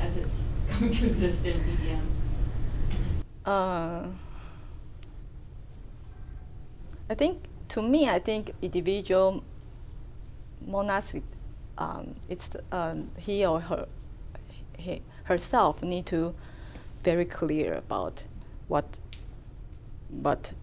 [0.00, 2.00] as it's coming to exist in DDM.
[3.44, 4.06] Uh,
[7.08, 9.42] I think to me, I think individual
[10.66, 11.22] monastic,
[11.78, 13.86] um, it's um, he or her,
[14.76, 16.34] he, herself need to
[17.02, 18.24] very clear about
[18.68, 18.98] what
[20.08, 20.54] what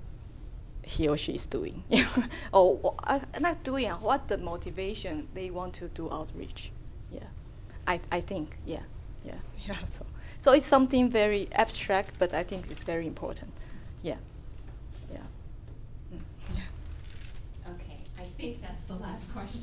[0.84, 1.84] he or she is doing,
[2.54, 6.72] or uh, not doing, what the motivation they want to do outreach.
[7.12, 7.28] Yeah,
[7.88, 8.84] I I think yeah
[9.28, 9.34] yeah,
[9.68, 9.86] yeah.
[9.88, 10.06] So,
[10.38, 13.52] so it's something very abstract, but I think it's very important.
[14.02, 14.18] Yeah,
[15.12, 15.20] yeah.
[16.14, 16.20] Mm.
[16.56, 17.72] yeah.
[17.74, 19.62] Okay, I think that's the last question.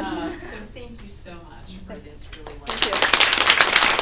[0.00, 4.00] uh, so thank you so much for this really wonderful.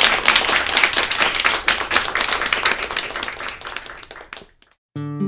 [4.95, 5.28] Thank you.